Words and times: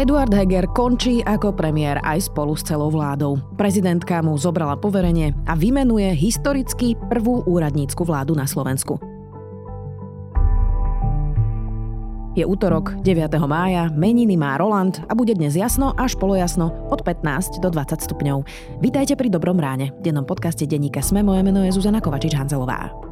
Eduard 0.00 0.32
Heger 0.32 0.64
končí 0.72 1.20
ako 1.20 1.52
premiér 1.52 2.00
aj 2.00 2.32
spolu 2.32 2.56
s 2.56 2.64
celou 2.64 2.88
vládou. 2.88 3.36
Prezidentka 3.60 4.24
mu 4.24 4.32
zobrala 4.32 4.80
poverenie 4.80 5.36
a 5.44 5.52
vymenuje 5.52 6.08
historicky 6.16 6.96
prvú 7.12 7.44
úradnícku 7.44 8.00
vládu 8.08 8.32
na 8.32 8.48
Slovensku. 8.48 8.96
Je 12.32 12.48
útorok 12.48 12.96
9. 13.04 13.28
mája, 13.44 13.92
meniny 13.92 14.40
má 14.40 14.56
Roland 14.56 15.04
a 15.04 15.12
bude 15.12 15.36
dnes 15.36 15.52
jasno 15.52 15.92
až 16.00 16.16
polojasno 16.16 16.72
od 16.88 17.04
15 17.04 17.60
do 17.60 17.68
20 17.68 18.00
stupňov. 18.00 18.48
Vítajte 18.80 19.20
pri 19.20 19.28
Dobrom 19.28 19.60
ráne. 19.60 19.92
V 20.00 20.08
dennom 20.08 20.24
podcaste 20.24 20.64
denníka 20.64 21.04
Sme 21.04 21.20
moje 21.20 21.44
meno 21.44 21.60
je 21.60 21.76
Zuzana 21.76 22.00
Kovačič-Hanzelová. 22.00 23.09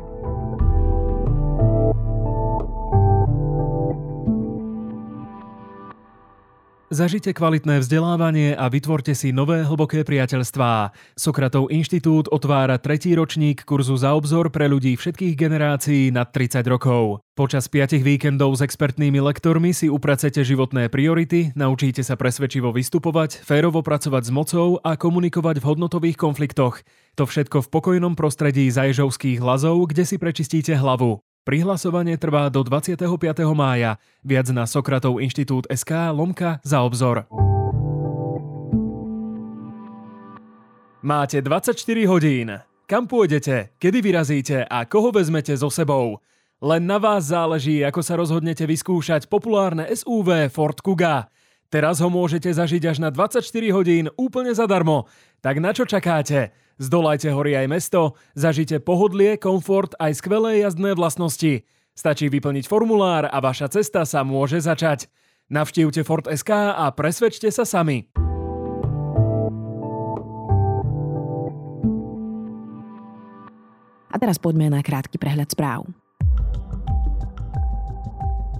Zažite 6.89 7.37
kvalitné 7.37 7.85
vzdelávanie 7.85 8.57
a 8.57 8.65
vytvorte 8.73 9.13
si 9.13 9.29
nové 9.29 9.61
hlboké 9.61 10.09
priateľstvá. 10.09 10.97
Sokratov 11.21 11.69
inštitút 11.69 12.33
otvára 12.33 12.81
tretí 12.81 13.13
ročník 13.13 13.69
kurzu 13.69 14.01
za 14.01 14.17
obzor 14.17 14.49
pre 14.49 14.73
ľudí 14.73 14.97
všetkých 14.97 15.37
generácií 15.37 16.09
nad 16.09 16.33
30 16.33 16.65
rokov. 16.65 17.21
Počas 17.37 17.69
5 17.69 18.01
víkendov 18.01 18.57
s 18.57 18.65
expertnými 18.65 19.21
lektormi 19.21 19.77
si 19.77 19.93
upracete 19.93 20.41
životné 20.41 20.89
priority, 20.89 21.53
naučíte 21.53 22.01
sa 22.01 22.17
presvedčivo 22.17 22.73
vystupovať, 22.73 23.45
férovo 23.45 23.85
pracovať 23.85 24.25
s 24.25 24.33
mocou 24.33 24.81
a 24.81 24.97
komunikovať 24.97 25.61
v 25.61 25.69
hodnotových 25.69 26.17
konfliktoch. 26.17 26.81
To 27.21 27.29
všetko 27.29 27.69
v 27.69 27.69
pokojnom 27.69 28.17
prostredí 28.17 28.65
zajžovských 28.73 29.45
hlazov, 29.45 29.93
kde 29.93 30.09
si 30.09 30.17
prečistíte 30.17 30.73
hlavu. 30.73 31.21
Prihlasovanie 31.49 32.21
trvá 32.21 32.53
do 32.53 32.61
25. 32.61 33.09
mája. 33.57 33.97
Viac 34.21 34.53
na 34.53 34.69
Sokratov 34.69 35.17
inštitút 35.17 35.65
SK 35.73 36.13
Lomka 36.13 36.61
za 36.61 36.85
obzor. 36.85 37.25
Máte 41.01 41.41
24 41.41 41.73
hodín. 42.05 42.53
Kam 42.85 43.09
pôjdete, 43.09 43.73
kedy 43.81 43.99
vyrazíte 44.05 44.69
a 44.69 44.85
koho 44.85 45.09
vezmete 45.09 45.57
so 45.57 45.73
sebou? 45.73 46.21
Len 46.61 46.85
na 46.85 47.01
vás 47.01 47.33
záleží, 47.33 47.81
ako 47.81 48.05
sa 48.05 48.21
rozhodnete 48.21 48.69
vyskúšať 48.69 49.25
populárne 49.33 49.89
SUV 49.89 50.53
Ford 50.53 50.77
Kuga. 50.85 51.33
Teraz 51.73 52.01
ho 52.05 52.13
môžete 52.13 52.53
zažiť 52.53 52.93
až 52.93 53.01
na 53.01 53.09
24 53.09 53.45
hodín 53.73 54.13
úplne 54.21 54.53
zadarmo. 54.53 55.09
Tak 55.39 55.63
na 55.63 55.71
čo 55.71 55.87
čakáte? 55.87 56.51
Zdolajte 56.79 57.31
hory 57.31 57.55
aj 57.59 57.67
mesto, 57.71 58.15
zažite 58.39 58.79
pohodlie, 58.83 59.39
komfort 59.39 59.95
aj 59.99 60.19
skvelé 60.19 60.63
jazdné 60.63 60.95
vlastnosti. 60.95 61.63
Stačí 61.95 62.31
vyplniť 62.31 62.71
formulár 62.71 63.27
a 63.27 63.39
vaša 63.43 63.71
cesta 63.71 64.07
sa 64.07 64.23
môže 64.23 64.63
začať. 64.63 65.11
Navštívte 65.51 66.07
Ford 66.07 66.27
SK 66.27 66.75
a 66.75 66.87
presvedčte 66.95 67.51
sa 67.51 67.67
sami. 67.67 68.07
A 74.09 74.17
teraz 74.19 74.39
poďme 74.39 74.71
na 74.71 74.83
krátky 74.83 75.19
prehľad 75.19 75.51
správ. 75.55 75.87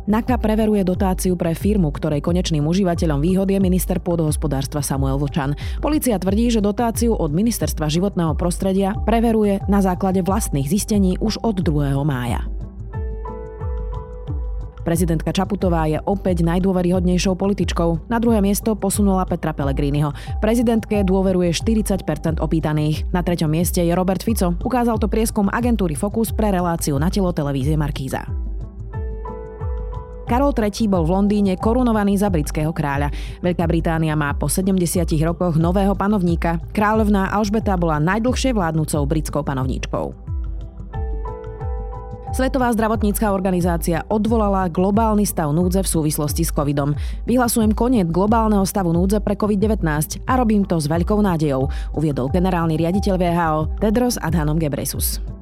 NAKA 0.09 0.41
preveruje 0.41 0.81
dotáciu 0.89 1.37
pre 1.37 1.53
firmu, 1.53 1.93
ktorej 1.93 2.25
konečným 2.25 2.65
užívateľom 2.65 3.21
výhod 3.21 3.45
je 3.53 3.61
minister 3.61 4.01
pôdohospodárstva 4.01 4.81
Samuel 4.81 5.21
Vlčan. 5.21 5.53
Polícia 5.85 6.17
tvrdí, 6.17 6.49
že 6.49 6.65
dotáciu 6.65 7.13
od 7.13 7.29
ministerstva 7.29 7.93
životného 7.93 8.33
prostredia 8.33 8.97
preveruje 9.05 9.61
na 9.69 9.85
základe 9.85 10.25
vlastných 10.25 10.65
zistení 10.65 11.21
už 11.21 11.45
od 11.45 11.61
2. 11.61 11.93
mája. 12.09 12.49
Prezidentka 14.81 15.29
Čaputová 15.37 15.85
je 15.93 16.01
opäť 16.01 16.41
najdôveryhodnejšou 16.41 17.37
političkou. 17.37 18.09
Na 18.09 18.17
druhé 18.17 18.41
miesto 18.41 18.73
posunula 18.81 19.29
Petra 19.29 19.53
Pellegriniho. 19.53 20.17
Prezidentke 20.41 21.05
dôveruje 21.05 21.53
40% 21.53 22.41
opýtaných. 22.41 23.05
Na 23.13 23.21
treťom 23.21 23.53
mieste 23.53 23.85
je 23.85 23.93
Robert 23.93 24.25
Fico. 24.25 24.57
Ukázal 24.65 24.97
to 24.97 25.13
prieskum 25.13 25.53
agentúry 25.53 25.93
Focus 25.93 26.33
pre 26.33 26.49
reláciu 26.49 26.97
na 26.97 27.13
telo 27.13 27.37
televízie 27.37 27.77
Markíza. 27.77 28.48
Karol 30.29 30.53
III 30.53 30.93
bol 30.93 31.09
v 31.09 31.13
Londýne 31.17 31.57
korunovaný 31.57 32.21
za 32.21 32.29
britského 32.29 32.69
kráľa. 32.69 33.09
Veľká 33.41 33.65
Británia 33.65 34.13
má 34.13 34.37
po 34.37 34.45
70 34.45 34.77
rokoch 35.25 35.57
nového 35.57 35.97
panovníka. 35.97 36.61
Kráľovná 36.77 37.33
Alžbeta 37.33 37.81
bola 37.81 37.97
najdlhšie 37.97 38.53
vládnúcou 38.53 39.09
britskou 39.09 39.41
panovníčkou. 39.41 40.29
Svetová 42.29 42.69
zdravotnícká 42.77 43.33
organizácia 43.33 44.05
odvolala 44.13 44.69
globálny 44.69 45.25
stav 45.25 45.49
núdze 45.49 45.81
v 45.81 45.89
súvislosti 45.89 46.45
s 46.45 46.53
covidom. 46.53 46.93
Vyhlasujem 47.25 47.73
koniec 47.73 48.13
globálneho 48.13 48.69
stavu 48.69 48.93
núdze 48.93 49.25
pre 49.25 49.33
COVID-19 49.33 49.81
a 50.29 50.33
robím 50.37 50.69
to 50.69 50.77
s 50.77 50.93
veľkou 50.93 51.25
nádejou, 51.25 51.73
uviedol 51.97 52.29
generálny 52.29 52.77
riaditeľ 52.77 53.15
VHO 53.17 53.61
Tedros 53.81 54.21
Adhanom 54.21 54.61
Ghebreyesus. 54.61 55.38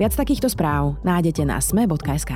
Viac 0.00 0.16
takýchto 0.16 0.48
správ 0.48 0.96
nájdete 1.04 1.44
na 1.44 1.60
sme.sk. 1.60 2.32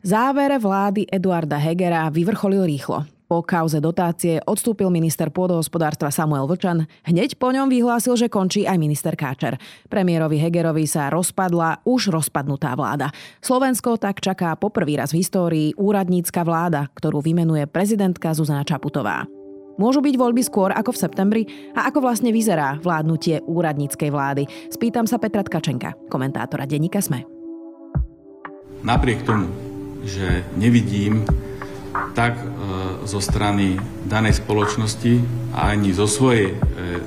Záver 0.00 0.56
vlády 0.56 1.04
Eduarda 1.12 1.60
Hegera 1.60 2.08
vyvrcholil 2.08 2.64
rýchlo. 2.64 3.04
Po 3.28 3.44
kauze 3.44 3.84
dotácie 3.84 4.40
odstúpil 4.48 4.88
minister 4.88 5.28
pôdohospodárstva 5.28 6.08
Samuel 6.08 6.48
Vlčan. 6.48 6.88
Hneď 7.04 7.36
po 7.36 7.52
ňom 7.52 7.68
vyhlásil, 7.68 8.16
že 8.16 8.32
končí 8.32 8.64
aj 8.64 8.80
minister 8.80 9.12
Káčer. 9.12 9.60
Premiérovi 9.92 10.40
Hegerovi 10.40 10.88
sa 10.88 11.12
rozpadla 11.12 11.84
už 11.84 12.16
rozpadnutá 12.16 12.72
vláda. 12.72 13.12
Slovensko 13.44 14.00
tak 14.00 14.24
čaká 14.24 14.56
poprvý 14.56 15.04
raz 15.04 15.12
v 15.12 15.20
histórii 15.20 15.68
úradnícka 15.76 16.40
vláda, 16.48 16.88
ktorú 16.96 17.20
vymenuje 17.20 17.68
prezidentka 17.68 18.32
Zuzana 18.32 18.64
Čaputová. 18.64 19.41
Môžu 19.80 20.04
byť 20.04 20.14
voľby 20.20 20.42
skôr 20.44 20.68
ako 20.72 20.92
v 20.92 21.00
septembri? 21.00 21.42
A 21.72 21.88
ako 21.88 22.04
vlastne 22.04 22.28
vyzerá 22.28 22.76
vládnutie 22.76 23.40
úradníckej 23.44 24.10
vlády? 24.12 24.44
Spýtam 24.68 25.08
sa 25.08 25.16
Petra 25.16 25.40
Tkačenka, 25.40 25.96
komentátora 26.12 26.68
denníka 26.68 27.00
SME. 27.00 27.24
Napriek 28.82 29.24
tomu, 29.24 29.48
že 30.02 30.44
nevidím 30.58 31.22
tak 32.12 32.36
e, 32.36 32.46
zo 33.08 33.20
strany 33.20 33.76
danej 34.04 34.40
spoločnosti 34.40 35.20
a 35.56 35.72
ani 35.72 35.92
zo 35.92 36.08
svojej 36.08 36.52
e, 36.52 36.56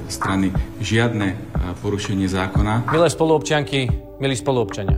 strany 0.10 0.50
žiadne 0.82 1.28
e, 1.34 1.38
porušenie 1.82 2.26
zákona. 2.30 2.90
Milé 2.90 3.10
spoluobčanky, 3.10 3.90
milí 4.22 4.36
spoluobčania, 4.38 4.98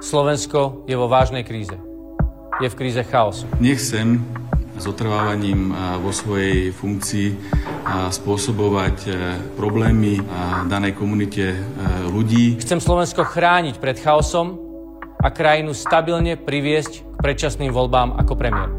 Slovensko 0.00 0.84
je 0.84 0.96
vo 0.96 1.08
vážnej 1.08 1.44
kríze. 1.44 1.76
Je 2.60 2.68
v 2.68 2.76
kríze 2.76 3.00
chaosu. 3.04 3.48
Nechcem 3.60 4.20
zotrvávaním 4.78 5.72
vo 6.00 6.12
svojej 6.12 6.72
funkcii 6.72 7.28
spôsobovať 8.10 8.96
e, 9.06 9.10
problémy 9.54 10.18
danej 10.66 10.98
komunite 10.98 11.54
e, 11.54 11.58
ľudí. 12.10 12.58
Chcem 12.58 12.82
Slovensko 12.82 13.22
chrániť 13.22 13.78
pred 13.78 13.96
chaosom 14.02 14.58
a 15.22 15.28
krajinu 15.30 15.72
stabilne 15.72 16.34
priviesť 16.34 16.92
k 17.02 17.18
predčasným 17.22 17.70
voľbám 17.70 18.18
ako 18.18 18.32
premiér. 18.34 18.70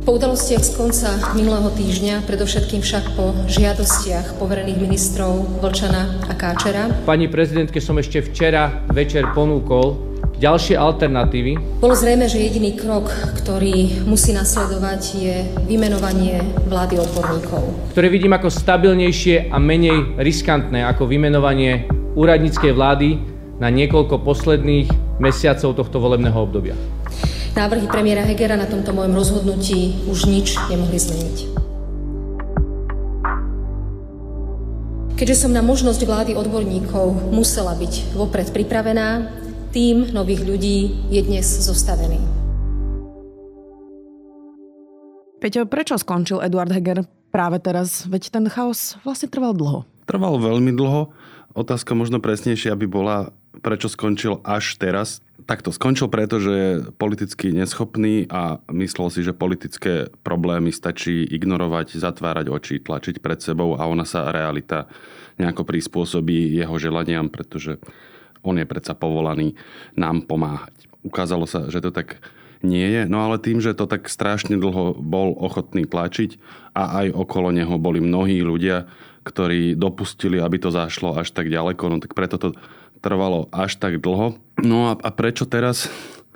Po 0.00 0.16
udalostiach 0.16 0.64
z 0.64 0.72
konca 0.80 1.12
minulého 1.36 1.68
týždňa, 1.76 2.24
predovšetkým 2.24 2.80
však 2.80 3.20
po 3.20 3.36
žiadostiach 3.52 4.40
poverených 4.40 4.80
ministrov 4.80 5.60
Vlčana 5.60 6.24
a 6.24 6.32
Káčera. 6.32 6.88
Pani 7.04 7.28
prezidentke 7.28 7.84
som 7.84 8.00
ešte 8.00 8.24
včera 8.24 8.80
večer 8.88 9.28
ponúkol 9.36 10.09
ďalšie 10.40 10.72
alternatívy. 10.80 11.84
Bolo 11.84 11.92
zrejme, 11.92 12.24
že 12.24 12.40
jediný 12.40 12.72
krok, 12.72 13.12
ktorý 13.44 14.08
musí 14.08 14.32
nasledovať, 14.32 15.00
je 15.20 15.36
vymenovanie 15.68 16.40
vlády 16.64 16.96
odborníkov. 16.96 17.92
Ktoré 17.92 18.08
vidím 18.08 18.32
ako 18.32 18.48
stabilnejšie 18.48 19.52
a 19.52 19.60
menej 19.60 20.16
riskantné 20.16 20.80
ako 20.88 21.04
vymenovanie 21.04 21.84
úradníckej 22.16 22.72
vlády 22.72 23.20
na 23.60 23.68
niekoľko 23.68 24.24
posledných 24.24 25.20
mesiacov 25.20 25.76
tohto 25.76 26.00
volebného 26.00 26.40
obdobia. 26.40 26.72
Návrhy 27.52 27.84
premiéra 27.92 28.24
Hegera 28.24 28.56
na 28.56 28.64
tomto 28.64 28.96
môjom 28.96 29.12
rozhodnutí 29.12 30.08
už 30.08 30.24
nič 30.24 30.56
nemohli 30.72 30.96
zmeniť. 30.96 31.38
Keďže 35.20 35.44
som 35.44 35.52
na 35.52 35.60
možnosť 35.60 36.00
vlády 36.08 36.32
odborníkov 36.32 37.28
musela 37.28 37.76
byť 37.76 38.16
vopred 38.16 38.48
pripravená, 38.56 39.28
tým 39.70 40.10
nových 40.10 40.42
ľudí 40.42 40.78
je 41.14 41.20
dnes 41.22 41.46
zostavený. 41.46 42.18
Peťo, 45.38 45.64
prečo 45.70 45.94
skončil 45.94 46.42
Eduard 46.42 46.74
Heger 46.74 47.06
práve 47.30 47.62
teraz? 47.62 48.04
Veď 48.04 48.34
ten 48.34 48.44
chaos 48.50 48.98
vlastne 49.06 49.30
trval 49.30 49.54
dlho. 49.54 49.86
Trval 50.10 50.42
veľmi 50.42 50.74
dlho. 50.74 51.14
Otázka 51.54 51.94
možno 51.94 52.18
presnejšie, 52.18 52.74
aby 52.74 52.90
bola, 52.90 53.30
prečo 53.62 53.86
skončil 53.86 54.42
až 54.42 54.74
teraz? 54.74 55.22
Takto 55.46 55.70
skončil 55.70 56.10
preto, 56.10 56.42
že 56.42 56.52
je 56.52 56.70
politicky 56.94 57.54
neschopný 57.54 58.26
a 58.26 58.58
myslel 58.74 59.08
si, 59.14 59.22
že 59.22 59.38
politické 59.38 60.10
problémy 60.26 60.74
stačí 60.74 61.24
ignorovať, 61.30 61.94
zatvárať 61.94 62.46
oči, 62.50 62.82
tlačiť 62.82 63.22
pred 63.22 63.38
sebou 63.38 63.78
a 63.78 63.86
ona 63.86 64.02
sa 64.02 64.34
realita 64.34 64.90
nejako 65.38 65.62
prispôsobí 65.62 66.58
jeho 66.58 66.74
želaniam, 66.76 67.30
pretože 67.32 67.78
on 68.42 68.56
je 68.58 68.66
predsa 68.68 68.96
povolaný 68.96 69.56
nám 69.96 70.24
pomáhať. 70.24 70.88
Ukázalo 71.00 71.48
sa, 71.48 71.68
že 71.72 71.80
to 71.80 71.90
tak 71.92 72.20
nie 72.60 72.84
je, 72.84 73.02
no 73.08 73.24
ale 73.24 73.40
tým, 73.40 73.64
že 73.64 73.72
to 73.72 73.88
tak 73.88 74.12
strašne 74.12 74.60
dlho 74.60 74.92
bol 75.00 75.32
ochotný 75.40 75.88
tlačiť 75.88 76.36
a 76.76 77.04
aj 77.04 77.16
okolo 77.16 77.56
neho 77.56 77.80
boli 77.80 78.04
mnohí 78.04 78.44
ľudia, 78.44 78.84
ktorí 79.24 79.76
dopustili, 79.76 80.36
aby 80.40 80.60
to 80.60 80.68
zašlo 80.68 81.16
až 81.16 81.32
tak 81.32 81.48
ďaleko, 81.48 81.82
no 81.88 81.96
tak 82.00 82.12
preto 82.12 82.36
to 82.36 82.48
trvalo 83.00 83.48
až 83.48 83.80
tak 83.80 84.00
dlho. 84.00 84.36
No 84.60 84.92
a, 84.92 85.00
a 85.00 85.08
prečo 85.08 85.48
teraz? 85.48 85.88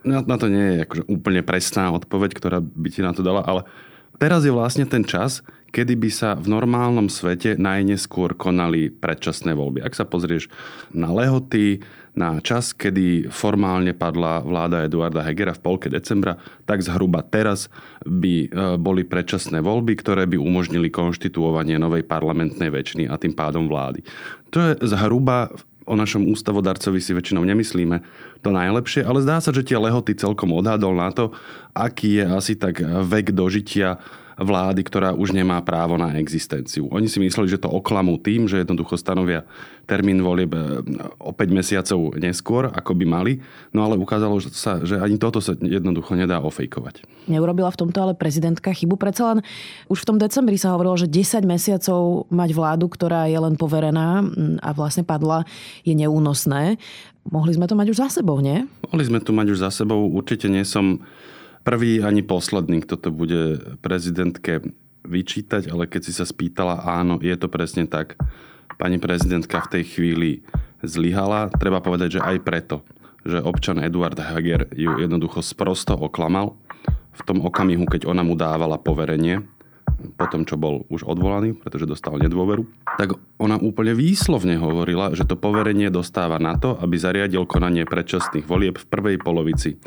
Na, 0.04 0.24
na 0.24 0.36
to 0.36 0.48
nie 0.48 0.80
je 0.80 0.84
akože 0.84 1.04
úplne 1.08 1.40
presná 1.44 1.92
odpoveď, 1.92 2.30
ktorá 2.36 2.58
by 2.60 2.88
ti 2.88 3.00
na 3.00 3.12
to 3.12 3.24
dala, 3.24 3.44
ale 3.44 3.64
teraz 4.16 4.44
je 4.44 4.52
vlastne 4.52 4.84
ten 4.88 5.04
čas, 5.04 5.44
kedy 5.74 5.98
by 5.98 6.10
sa 6.14 6.38
v 6.38 6.46
normálnom 6.54 7.10
svete 7.10 7.58
najneskôr 7.58 8.38
konali 8.38 8.94
predčasné 8.94 9.58
voľby. 9.58 9.82
Ak 9.82 9.98
sa 9.98 10.06
pozrieš 10.06 10.46
na 10.94 11.10
lehoty, 11.10 11.82
na 12.14 12.38
čas, 12.38 12.70
kedy 12.70 13.26
formálne 13.26 13.90
padla 13.90 14.38
vláda 14.38 14.86
Eduarda 14.86 15.26
Hegera 15.26 15.50
v 15.50 15.66
polke 15.66 15.90
decembra, 15.90 16.38
tak 16.62 16.78
zhruba 16.86 17.26
teraz 17.26 17.66
by 18.06 18.34
e, 18.46 18.48
boli 18.78 19.02
predčasné 19.02 19.58
voľby, 19.58 19.98
ktoré 19.98 20.30
by 20.30 20.38
umožnili 20.38 20.94
konštituovanie 20.94 21.74
novej 21.74 22.06
parlamentnej 22.06 22.70
väčšiny 22.70 23.10
a 23.10 23.18
tým 23.18 23.34
pádom 23.34 23.66
vlády. 23.66 24.06
To 24.54 24.62
je 24.62 24.70
zhruba 24.86 25.50
o 25.84 25.94
našom 25.98 26.30
ústavodarcovi 26.32 27.02
si 27.02 27.12
väčšinou 27.12 27.44
nemyslíme 27.44 28.00
to 28.44 28.52
najlepšie, 28.52 29.00
ale 29.00 29.24
zdá 29.24 29.40
sa, 29.40 29.48
že 29.48 29.64
tie 29.64 29.80
lehoty 29.80 30.12
celkom 30.12 30.52
odhadol 30.52 30.92
na 30.92 31.08
to, 31.08 31.32
aký 31.72 32.20
je 32.20 32.24
asi 32.28 32.52
tak 32.60 32.84
vek 32.84 33.32
dožitia 33.32 33.96
vlády, 34.38 34.82
ktorá 34.82 35.14
už 35.14 35.30
nemá 35.30 35.62
právo 35.62 35.94
na 35.94 36.18
existenciu. 36.18 36.90
Oni 36.90 37.06
si 37.06 37.22
mysleli, 37.22 37.46
že 37.46 37.62
to 37.62 37.70
oklamú 37.70 38.18
tým, 38.18 38.50
že 38.50 38.62
jednoducho 38.62 38.98
stanovia 38.98 39.46
termín 39.86 40.18
volieb 40.24 40.50
e, 40.50 40.82
o 41.22 41.30
5 41.30 41.54
mesiacov 41.54 42.18
neskôr, 42.18 42.72
ako 42.72 42.98
by 42.98 43.04
mali, 43.06 43.32
no 43.70 43.86
ale 43.86 43.94
ukázalo 43.94 44.42
sa, 44.42 44.82
že 44.82 44.98
ani 44.98 45.20
toto 45.20 45.38
sa 45.38 45.54
jednoducho 45.54 46.18
nedá 46.18 46.42
ofejkovať. 46.42 47.06
Neurobila 47.30 47.70
v 47.70 47.80
tomto 47.86 47.98
ale 48.02 48.18
prezidentka 48.18 48.74
chybu. 48.74 48.98
Predsa 48.98 49.36
len 49.36 49.38
už 49.86 50.02
v 50.02 50.08
tom 50.08 50.18
decembri 50.18 50.58
sa 50.58 50.74
hovorilo, 50.74 50.98
že 50.98 51.06
10 51.06 51.46
mesiacov 51.46 52.26
mať 52.32 52.50
vládu, 52.56 52.90
ktorá 52.90 53.30
je 53.30 53.38
len 53.38 53.54
poverená 53.54 54.24
a 54.60 54.68
vlastne 54.74 55.06
padla, 55.06 55.46
je 55.86 55.94
neúnosné. 55.94 56.80
Mohli 57.24 57.56
sme 57.56 57.66
to 57.68 57.74
mať 57.76 57.88
už 57.92 57.98
za 57.98 58.08
sebou, 58.20 58.38
nie? 58.44 58.68
Mohli 58.92 59.04
sme 59.08 59.20
to 59.20 59.32
mať 59.32 59.46
už 59.56 59.58
za 59.64 59.70
sebou. 59.72 60.08
Určite 60.12 60.52
nie 60.52 60.64
som 60.64 61.00
prvý 61.64 62.04
ani 62.04 62.20
posledný, 62.20 62.84
kto 62.84 63.00
to 63.00 63.08
bude 63.08 63.60
prezidentke 63.80 64.60
vyčítať, 65.04 65.72
ale 65.72 65.88
keď 65.88 66.00
si 66.04 66.12
sa 66.12 66.28
spýtala, 66.28 66.84
áno, 66.84 67.20
je 67.20 67.32
to 67.36 67.48
presne 67.48 67.88
tak. 67.88 68.16
Pani 68.76 69.00
prezidentka 69.00 69.60
v 69.64 69.80
tej 69.80 69.84
chvíli 69.88 70.30
zlyhala. 70.84 71.48
Treba 71.56 71.80
povedať, 71.80 72.20
že 72.20 72.24
aj 72.24 72.36
preto, 72.44 72.84
že 73.24 73.40
občan 73.40 73.80
Eduard 73.80 74.16
Hager 74.20 74.68
ju 74.76 75.00
jednoducho 75.00 75.40
sprosto 75.40 75.96
oklamal 75.96 76.56
v 77.14 77.22
tom 77.24 77.40
okamihu, 77.40 77.86
keď 77.88 78.10
ona 78.10 78.26
mu 78.26 78.36
dávala 78.36 78.76
poverenie 78.76 79.44
po 80.14 80.26
tom, 80.30 80.44
čo 80.44 80.60
bol 80.60 80.84
už 80.90 81.06
odvolaný, 81.06 81.56
pretože 81.56 81.88
dostal 81.88 82.18
nedôveru, 82.18 82.66
tak 82.98 83.16
ona 83.40 83.58
úplne 83.58 83.96
výslovne 83.96 84.58
hovorila, 84.58 85.14
že 85.16 85.26
to 85.26 85.38
poverenie 85.38 85.90
dostáva 85.90 86.38
na 86.38 86.58
to, 86.58 86.76
aby 86.78 86.94
zariadil 86.98 87.46
konanie 87.48 87.86
predčasných 87.86 88.46
volieb 88.46 88.78
v 88.78 88.86
prvej 88.86 89.16
polovici 89.22 89.74
eh, 89.74 89.78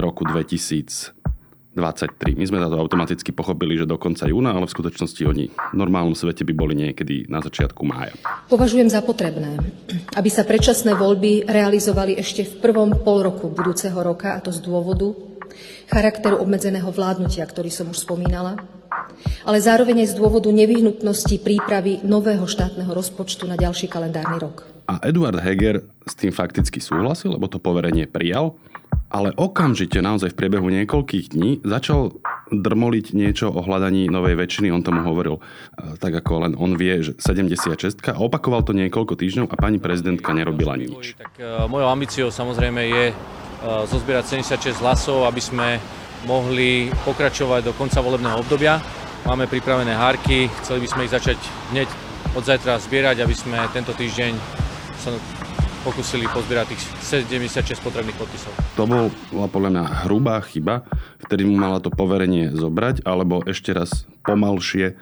roku 0.00 0.24
2023. 0.24 1.76
My 2.36 2.44
sme 2.48 2.60
to 2.60 2.76
automaticky 2.76 3.32
pochopili, 3.32 3.76
že 3.76 3.88
do 3.88 3.96
konca 4.00 4.28
júna, 4.28 4.52
ale 4.52 4.68
v 4.68 4.74
skutočnosti 4.76 5.22
oni 5.24 5.44
v 5.48 5.76
normálnom 5.76 6.16
svete 6.16 6.44
by 6.44 6.52
boli 6.56 6.74
niekedy 6.76 7.28
na 7.28 7.40
začiatku 7.40 7.82
mája. 7.84 8.16
Považujem 8.48 8.88
za 8.92 9.00
potrebné, 9.00 9.60
aby 10.16 10.28
sa 10.28 10.44
predčasné 10.44 10.96
voľby 10.96 11.48
realizovali 11.48 12.16
ešte 12.20 12.44
v 12.44 12.54
prvom 12.60 12.96
pol 13.00 13.24
roku 13.24 13.48
budúceho 13.48 13.96
roka, 14.00 14.36
a 14.36 14.42
to 14.44 14.52
z 14.52 14.60
dôvodu 14.64 15.12
charakteru 15.92 16.40
obmedzeného 16.40 16.88
vládnutia, 16.88 17.44
ktorý 17.44 17.68
som 17.68 17.92
už 17.92 18.08
spomínala, 18.08 18.56
ale 19.46 19.58
zároveň 19.58 20.06
aj 20.06 20.08
z 20.12 20.18
dôvodu 20.18 20.48
nevyhnutnosti 20.50 21.36
prípravy 21.42 22.02
nového 22.02 22.44
štátneho 22.46 22.90
rozpočtu 22.90 23.46
na 23.46 23.58
ďalší 23.58 23.90
kalendárny 23.90 24.38
rok. 24.38 24.66
A 24.90 24.98
Eduard 25.06 25.38
Heger 25.38 25.86
s 26.04 26.14
tým 26.18 26.34
fakticky 26.34 26.82
súhlasil, 26.82 27.32
lebo 27.32 27.46
to 27.46 27.62
poverenie 27.62 28.10
prijal, 28.10 28.58
ale 29.12 29.28
okamžite, 29.36 30.00
naozaj 30.00 30.32
v 30.32 30.38
priebehu 30.40 30.72
niekoľkých 30.72 31.36
dní, 31.36 31.60
začal 31.68 32.16
drmoliť 32.48 33.06
niečo 33.12 33.52
o 33.52 33.60
hľadaní 33.60 34.08
novej 34.08 34.40
väčšiny. 34.40 34.72
On 34.72 34.80
tomu 34.80 35.04
hovoril 35.04 35.36
e, 35.36 35.40
tak, 36.00 36.16
ako 36.16 36.48
len 36.48 36.52
on 36.56 36.80
vie, 36.80 37.04
že 37.04 37.12
76 37.20 38.00
a 38.08 38.16
opakoval 38.16 38.64
to 38.64 38.72
niekoľko 38.72 39.12
týždňov 39.16 39.52
a 39.52 39.56
pani 39.60 39.76
prezidentka 39.76 40.32
nerobila 40.32 40.80
nič. 40.80 41.16
Tak 41.20 41.32
uh, 41.40 41.68
mojou 41.68 41.88
ambíciou 41.92 42.28
samozrejme 42.32 42.80
je 42.88 43.04
uh, 43.12 43.84
zozbierať 43.84 44.40
76 44.40 44.80
hlasov, 44.80 45.28
aby 45.28 45.40
sme 45.44 45.68
mohli 46.26 46.90
pokračovať 47.06 47.60
do 47.66 47.72
konca 47.74 47.98
volebného 47.98 48.38
obdobia. 48.38 48.78
Máme 49.22 49.46
pripravené 49.46 49.94
hárky, 49.94 50.50
chceli 50.62 50.82
by 50.82 50.88
sme 50.90 51.04
ich 51.06 51.14
začať 51.14 51.38
hneď 51.70 51.88
od 52.34 52.42
zajtra 52.42 52.78
zbierať, 52.82 53.22
aby 53.22 53.34
sme 53.34 53.58
tento 53.70 53.94
týždeň 53.94 54.34
sa 54.98 55.14
pokúsili 55.82 56.30
pozbierať 56.30 56.74
tých 56.74 56.82
76 57.02 57.82
potrebných 57.82 58.14
podpisov. 58.14 58.54
To 58.78 58.86
bola 58.86 59.48
podľa 59.50 59.70
mňa 59.74 59.84
hrubá 60.06 60.38
chyba, 60.46 60.86
vtedy 61.26 61.42
mu 61.42 61.58
mala 61.58 61.82
to 61.82 61.90
poverenie 61.90 62.54
zobrať, 62.54 63.02
alebo 63.02 63.42
ešte 63.42 63.74
raz 63.74 64.06
pomalšie 64.22 64.94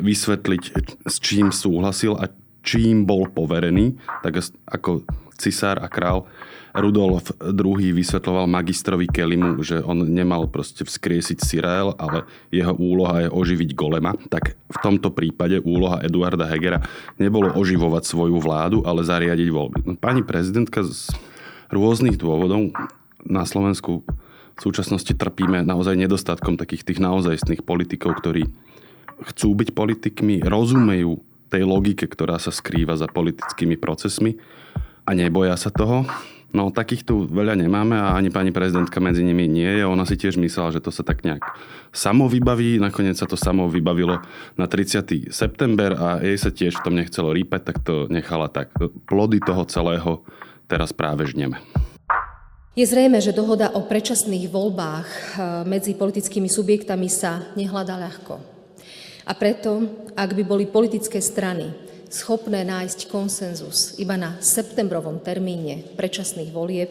vysvetliť, 0.00 0.62
s 1.04 1.16
čím 1.20 1.52
súhlasil 1.52 2.16
a 2.16 2.32
čím 2.62 3.04
bol 3.04 3.28
poverený, 3.28 3.98
tak 4.22 4.40
ako 4.70 5.02
cisár 5.36 5.82
a 5.82 5.90
král 5.90 6.26
Rudolf 6.72 7.36
II 7.44 7.92
vysvetloval 7.92 8.48
magistrovi 8.48 9.04
Kelimu, 9.04 9.60
že 9.60 9.84
on 9.84 10.08
nemal 10.08 10.48
proste 10.48 10.88
vzkriesiť 10.88 11.38
Sirael, 11.44 11.92
ale 12.00 12.24
jeho 12.48 12.72
úloha 12.72 13.28
je 13.28 13.28
oživiť 13.28 13.76
Golema, 13.76 14.16
tak 14.32 14.56
v 14.56 14.78
tomto 14.80 15.12
prípade 15.12 15.60
úloha 15.60 16.00
Eduarda 16.00 16.48
Hegera 16.48 16.80
nebolo 17.20 17.52
oživovať 17.52 18.08
svoju 18.08 18.40
vládu, 18.40 18.80
ale 18.88 19.04
zariadiť 19.04 19.48
voľby. 19.52 19.78
No, 19.84 19.92
pani 20.00 20.24
prezidentka 20.24 20.80
z 20.80 21.12
rôznych 21.68 22.16
dôvodov 22.16 22.72
na 23.20 23.44
Slovensku 23.44 24.00
v 24.56 24.60
súčasnosti 24.60 25.12
trpíme 25.12 25.64
naozaj 25.64 25.96
nedostatkom 25.96 26.56
takých 26.56 26.88
tých 26.88 27.00
naozajstných 27.04 27.64
politikov, 27.64 28.16
ktorí 28.20 28.48
chcú 29.32 29.48
byť 29.60 29.68
politikmi, 29.76 30.40
rozumejú 30.40 31.20
tej 31.52 31.68
logike, 31.68 32.08
ktorá 32.08 32.40
sa 32.40 32.48
skrýva 32.48 32.96
za 32.96 33.04
politickými 33.04 33.76
procesmi 33.76 34.40
a 35.04 35.12
neboja 35.12 35.52
sa 35.60 35.68
toho. 35.68 36.08
No 36.52 36.68
takých 36.68 37.08
tu 37.08 37.24
veľa 37.24 37.56
nemáme 37.56 37.96
a 37.96 38.12
ani 38.12 38.28
pani 38.28 38.52
prezidentka 38.52 39.00
medzi 39.00 39.24
nimi 39.24 39.48
nie 39.48 39.80
je. 39.80 39.88
Ona 39.88 40.04
si 40.04 40.20
tiež 40.20 40.36
myslela, 40.36 40.68
že 40.72 40.84
to 40.84 40.92
sa 40.92 41.00
tak 41.00 41.24
nejak 41.24 41.40
samo 41.96 42.28
vybaví. 42.28 42.76
Nakoniec 42.76 43.16
sa 43.16 43.24
to 43.24 43.40
samo 43.40 43.72
vybavilo 43.72 44.20
na 44.60 44.68
30. 44.68 45.32
september 45.32 45.96
a 45.96 46.20
jej 46.20 46.36
sa 46.36 46.52
tiež 46.52 46.76
v 46.76 46.84
tom 46.84 46.94
nechcelo 46.96 47.32
rýpať, 47.32 47.72
tak 47.72 47.76
to 47.80 48.04
nechala 48.12 48.52
tak. 48.52 48.68
Plody 49.08 49.40
toho 49.40 49.64
celého 49.64 50.20
teraz 50.68 50.92
práve 50.92 51.24
žneme. 51.24 51.56
Je 52.72 52.84
zrejme, 52.84 53.20
že 53.20 53.36
dohoda 53.36 53.72
o 53.72 53.84
predčasných 53.84 54.48
voľbách 54.52 55.08
eh, 55.08 55.24
medzi 55.64 55.96
politickými 55.96 56.52
subjektami 56.52 57.08
sa 57.08 57.48
nehľadá 57.56 57.96
ľahko. 57.96 58.51
A 59.22 59.32
preto, 59.38 59.86
ak 60.18 60.34
by 60.34 60.42
boli 60.42 60.64
politické 60.66 61.22
strany 61.22 61.70
schopné 62.12 62.66
nájsť 62.66 63.08
konsenzus 63.08 63.96
iba 63.96 64.18
na 64.18 64.36
septembrovom 64.42 65.22
termíne 65.22 65.86
predčasných 65.96 66.50
volieb, 66.52 66.90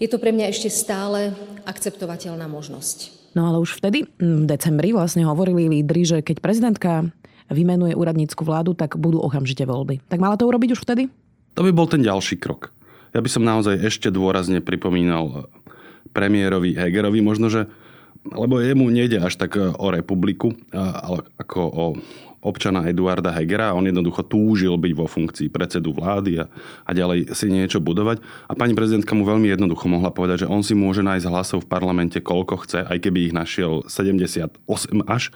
je 0.00 0.08
to 0.08 0.16
pre 0.16 0.32
mňa 0.32 0.46
ešte 0.48 0.72
stále 0.72 1.36
akceptovateľná 1.68 2.48
možnosť. 2.48 3.20
No 3.36 3.46
ale 3.46 3.62
už 3.62 3.78
vtedy, 3.78 4.08
v 4.18 4.44
decembri, 4.48 4.90
vlastne 4.90 5.22
hovorili 5.28 5.70
lídry, 5.70 6.02
že 6.02 6.18
keď 6.24 6.42
prezidentka 6.42 7.06
vymenuje 7.50 7.98
úradnícku 7.98 8.42
vládu, 8.42 8.74
tak 8.74 8.96
budú 8.96 9.20
okamžite 9.22 9.66
voľby. 9.66 10.02
Tak 10.06 10.22
mala 10.22 10.38
to 10.38 10.46
urobiť 10.46 10.78
už 10.78 10.82
vtedy? 10.82 11.10
To 11.58 11.66
by 11.66 11.70
bol 11.74 11.86
ten 11.90 12.02
ďalší 12.02 12.38
krok. 12.38 12.70
Ja 13.10 13.18
by 13.18 13.30
som 13.30 13.42
naozaj 13.42 13.82
ešte 13.82 14.08
dôrazne 14.10 14.62
pripomínal 14.62 15.50
premiérovi 16.14 16.78
Hegerovi, 16.78 17.18
možno, 17.22 17.50
že 17.50 17.66
lebo 18.28 18.60
jemu 18.60 18.92
nejde 18.92 19.20
až 19.20 19.40
tak 19.40 19.56
o 19.56 19.86
republiku, 19.88 20.52
ale 20.76 21.24
ako 21.40 21.60
o 21.64 21.84
občana 22.40 22.88
Eduarda 22.88 23.30
Hegera. 23.36 23.76
On 23.76 23.84
jednoducho 23.84 24.24
túžil 24.24 24.72
byť 24.80 24.92
vo 24.96 25.04
funkcii 25.04 25.48
predsedu 25.52 25.92
vlády 25.92 26.40
a, 26.40 26.44
a 26.88 26.90
ďalej 26.96 27.36
si 27.36 27.52
niečo 27.52 27.84
budovať. 27.84 28.24
A 28.48 28.56
pani 28.56 28.72
prezidentka 28.72 29.12
mu 29.12 29.28
veľmi 29.28 29.52
jednoducho 29.52 29.86
mohla 29.92 30.08
povedať, 30.08 30.48
že 30.48 30.50
on 30.50 30.64
si 30.64 30.72
môže 30.72 31.04
nájsť 31.04 31.28
hlasov 31.28 31.68
v 31.68 31.70
parlamente 31.70 32.16
koľko 32.20 32.64
chce, 32.64 32.88
aj 32.88 32.98
keby 32.98 33.30
ich 33.30 33.34
našiel 33.36 33.84
78 33.84 34.56
až 35.04 35.32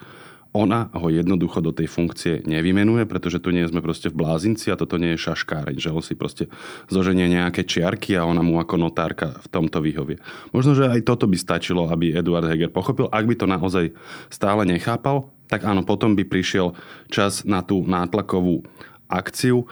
ona 0.55 0.87
ho 0.95 1.11
jednoducho 1.11 1.59
do 1.59 1.75
tej 1.75 1.91
funkcie 1.91 2.47
nevymenuje, 2.47 3.11
pretože 3.11 3.43
tu 3.43 3.51
nie 3.51 3.67
sme 3.67 3.83
proste 3.83 4.07
v 4.07 4.23
blázinci 4.23 4.71
a 4.71 4.79
toto 4.79 5.03
nie 5.03 5.19
je 5.19 5.27
šaškáreň, 5.27 5.83
že 5.83 5.91
on 5.91 5.99
si 5.99 6.15
proste 6.15 6.47
zoženie 6.87 7.27
nejaké 7.27 7.67
čiarky 7.67 8.15
a 8.15 8.23
ona 8.23 8.39
mu 8.39 8.63
ako 8.63 8.79
notárka 8.79 9.35
v 9.43 9.47
tomto 9.51 9.83
vyhovie. 9.83 10.23
Možno, 10.55 10.79
že 10.79 10.87
aj 10.87 11.03
toto 11.03 11.27
by 11.27 11.35
stačilo, 11.35 11.91
aby 11.91 12.15
Eduard 12.15 12.47
Heger 12.47 12.71
pochopil. 12.71 13.11
Ak 13.11 13.27
by 13.27 13.35
to 13.35 13.51
naozaj 13.51 13.91
stále 14.31 14.63
nechápal, 14.63 15.35
tak 15.51 15.67
áno, 15.67 15.83
potom 15.83 16.15
by 16.15 16.23
prišiel 16.23 16.79
čas 17.11 17.43
na 17.43 17.59
tú 17.67 17.83
nátlakovú 17.83 18.63
akciu, 19.11 19.67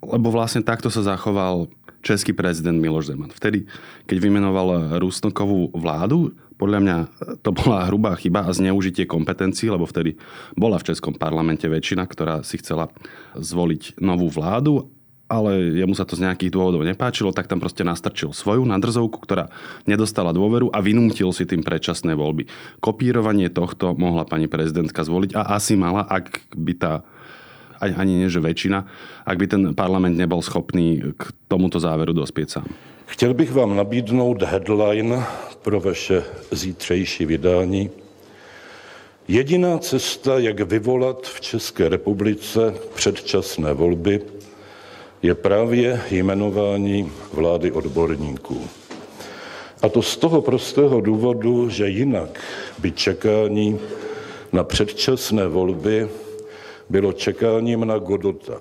lebo 0.00 0.32
vlastne 0.32 0.64
takto 0.64 0.88
sa 0.88 1.04
zachoval 1.04 1.68
český 2.02 2.34
prezident 2.34 2.74
Miloš 2.80 3.14
Zeman. 3.14 3.30
Vtedy, 3.30 3.68
keď 4.10 4.16
vymenoval 4.18 4.98
Rusnokovú 4.98 5.70
vládu, 5.76 6.34
podľa 6.62 6.78
mňa 6.78 6.96
to 7.42 7.50
bola 7.50 7.90
hrubá 7.90 8.14
chyba 8.14 8.46
a 8.46 8.54
zneužitie 8.54 9.10
kompetencií, 9.10 9.66
lebo 9.66 9.82
vtedy 9.82 10.14
bola 10.54 10.78
v 10.78 10.94
Českom 10.94 11.18
parlamente 11.18 11.66
väčšina, 11.66 12.06
ktorá 12.06 12.46
si 12.46 12.62
chcela 12.62 12.86
zvoliť 13.34 13.98
novú 13.98 14.30
vládu 14.30 14.86
ale 15.32 15.80
jemu 15.80 15.96
sa 15.96 16.04
to 16.04 16.12
z 16.12 16.28
nejakých 16.28 16.52
dôvodov 16.52 16.84
nepáčilo, 16.84 17.32
tak 17.32 17.48
tam 17.48 17.56
proste 17.56 17.80
nastrčil 17.80 18.36
svoju 18.36 18.68
nadrzovku, 18.68 19.16
ktorá 19.16 19.48
nedostala 19.88 20.28
dôveru 20.28 20.68
a 20.68 20.84
vynútil 20.84 21.32
si 21.32 21.48
tým 21.48 21.64
predčasné 21.64 22.12
voľby. 22.12 22.52
Kopírovanie 22.84 23.48
tohto 23.48 23.96
mohla 23.96 24.28
pani 24.28 24.44
prezidentka 24.44 25.00
zvoliť 25.00 25.32
a 25.32 25.56
asi 25.56 25.72
mala, 25.72 26.04
ak 26.04 26.52
by 26.52 26.72
tá 26.76 27.00
ani 27.80 28.20
nie, 28.20 28.28
že 28.28 28.44
väčšina, 28.44 28.78
ak 29.24 29.36
by 29.40 29.46
ten 29.48 29.62
parlament 29.72 30.20
nebol 30.20 30.44
schopný 30.44 31.16
k 31.16 31.22
tomuto 31.48 31.80
záveru 31.80 32.12
dospieť 32.12 32.48
sám. 32.60 32.68
Chtěl 33.06 33.34
bych 33.34 33.52
vám 33.52 33.76
nabídnout 33.76 34.42
headline 34.42 35.24
pro 35.62 35.80
vaše 35.80 36.24
zítřejší 36.50 37.26
vydání. 37.26 37.90
Jediná 39.28 39.78
cesta, 39.78 40.38
jak 40.38 40.60
vyvolat 40.60 41.26
v 41.26 41.40
České 41.40 41.88
republice 41.88 42.74
předčasné 42.94 43.72
volby, 43.72 44.20
je 45.22 45.34
právě 45.34 46.00
jmenování 46.10 47.12
vlády 47.32 47.72
odborníků. 47.72 48.68
A 49.82 49.88
to 49.88 50.02
z 50.02 50.16
toho 50.16 50.42
prostého 50.42 51.00
důvodu, 51.00 51.68
že 51.68 51.88
jinak 51.88 52.40
by 52.78 52.92
čekání 52.92 53.78
na 54.52 54.64
předčasné 54.64 55.48
volby 55.48 56.08
bylo 56.90 57.12
čekáním 57.12 57.84
na 57.84 57.98
Godota. 57.98 58.60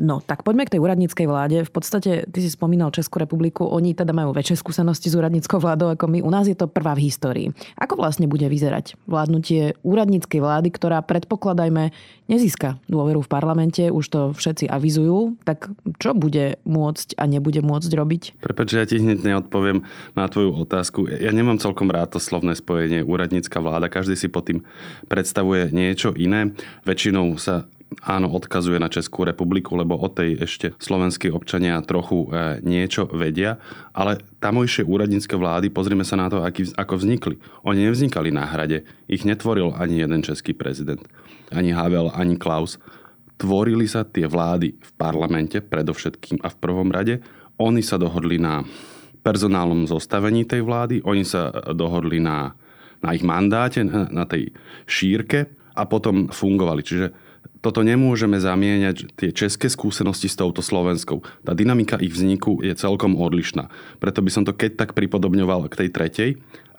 No, 0.00 0.24
tak 0.24 0.48
poďme 0.48 0.64
k 0.64 0.72
tej 0.76 0.80
úradníckej 0.80 1.26
vláde. 1.28 1.60
V 1.60 1.72
podstate, 1.76 2.24
ty 2.24 2.38
si 2.40 2.48
spomínal 2.48 2.88
Českú 2.88 3.20
republiku, 3.20 3.68
oni 3.68 3.92
teda 3.92 4.16
majú 4.16 4.32
väčšie 4.32 4.56
skúsenosti 4.56 5.12
s 5.12 5.14
úradníckou 5.20 5.60
vládou 5.60 5.92
ako 5.92 6.08
my. 6.08 6.24
U 6.24 6.30
nás 6.32 6.48
je 6.48 6.56
to 6.56 6.72
prvá 6.72 6.96
v 6.96 7.04
histórii. 7.04 7.46
Ako 7.76 8.00
vlastne 8.00 8.24
bude 8.24 8.48
vyzerať 8.48 8.96
vládnutie 9.04 9.76
úradníckej 9.84 10.40
vlády, 10.40 10.72
ktorá 10.72 11.04
predpokladajme 11.04 11.92
nezíska 12.32 12.80
dôveru 12.88 13.20
v 13.20 13.28
parlamente, 13.28 13.92
už 13.92 14.04
to 14.08 14.20
všetci 14.32 14.72
avizujú, 14.72 15.36
tak 15.44 15.68
čo 16.00 16.16
bude 16.16 16.56
môcť 16.64 17.20
a 17.20 17.28
nebude 17.28 17.60
môcť 17.60 17.90
robiť? 17.92 18.22
Prepač, 18.40 18.72
ja 18.72 18.88
ti 18.88 19.04
hneď 19.04 19.20
neodpoviem 19.20 19.84
na 20.16 20.24
tvoju 20.32 20.64
otázku. 20.64 21.12
Ja 21.12 21.28
nemám 21.28 21.60
celkom 21.60 21.92
rád 21.92 22.16
to 22.16 22.22
slovné 22.22 22.56
spojenie 22.56 23.04
úradnícka 23.04 23.60
vláda. 23.60 23.92
Každý 23.92 24.16
si 24.16 24.32
pod 24.32 24.48
tým 24.48 24.64
predstavuje 25.12 25.68
niečo 25.76 26.16
iné. 26.16 26.56
Väčšinou 26.88 27.36
sa 27.36 27.68
áno, 28.06 28.30
odkazuje 28.30 28.78
na 28.78 28.86
Českú 28.86 29.26
republiku, 29.26 29.74
lebo 29.74 29.98
o 29.98 30.06
tej 30.06 30.38
ešte 30.38 30.72
slovenskí 30.78 31.28
občania 31.34 31.82
trochu 31.82 32.30
e, 32.30 32.62
niečo 32.62 33.10
vedia, 33.10 33.58
ale 33.90 34.22
tamojšie 34.38 34.86
úradnícke 34.86 35.34
vlády, 35.34 35.74
pozrime 35.74 36.06
sa 36.06 36.14
na 36.14 36.30
to, 36.30 36.40
aký, 36.40 36.70
ako 36.78 37.02
vznikli. 37.02 37.36
Oni 37.66 37.82
nevznikali 37.82 38.30
na 38.30 38.46
hrade, 38.46 38.86
ich 39.10 39.26
netvoril 39.26 39.74
ani 39.74 40.00
jeden 40.00 40.22
český 40.22 40.54
prezident, 40.54 41.02
ani 41.50 41.74
Havel, 41.74 42.14
ani 42.14 42.38
Klaus. 42.38 42.78
Tvorili 43.40 43.88
sa 43.90 44.06
tie 44.06 44.28
vlády 44.28 44.76
v 44.76 44.90
parlamente 45.00 45.58
predovšetkým 45.64 46.44
a 46.44 46.52
v 46.52 46.56
prvom 46.60 46.92
rade. 46.92 47.24
Oni 47.56 47.80
sa 47.80 47.96
dohodli 47.96 48.36
na 48.36 48.62
personálnom 49.20 49.84
zostavení 49.84 50.48
tej 50.48 50.64
vlády, 50.64 51.04
oni 51.04 51.24
sa 51.24 51.52
dohodli 51.76 52.20
na, 52.20 52.56
na 53.04 53.12
ich 53.12 53.24
mandáte, 53.24 53.84
na, 53.84 54.08
na 54.08 54.24
tej 54.24 54.52
šírke 54.88 55.52
a 55.76 55.84
potom 55.84 56.28
fungovali. 56.32 56.80
Čiže 56.84 57.06
toto 57.60 57.84
nemôžeme 57.84 58.40
zamieňať 58.40 59.12
tie 59.20 59.30
české 59.36 59.68
skúsenosti 59.68 60.32
s 60.32 60.36
touto 60.36 60.64
slovenskou. 60.64 61.20
Tá 61.44 61.52
dynamika 61.52 62.00
ich 62.00 62.16
vzniku 62.16 62.64
je 62.64 62.72
celkom 62.72 63.20
odlišná. 63.20 63.68
Preto 64.00 64.24
by 64.24 64.30
som 64.32 64.42
to 64.48 64.56
keď 64.56 64.80
tak 64.80 64.90
pripodobňoval 64.96 65.68
k 65.68 65.84
tej 65.84 65.88
tretej, 65.92 66.30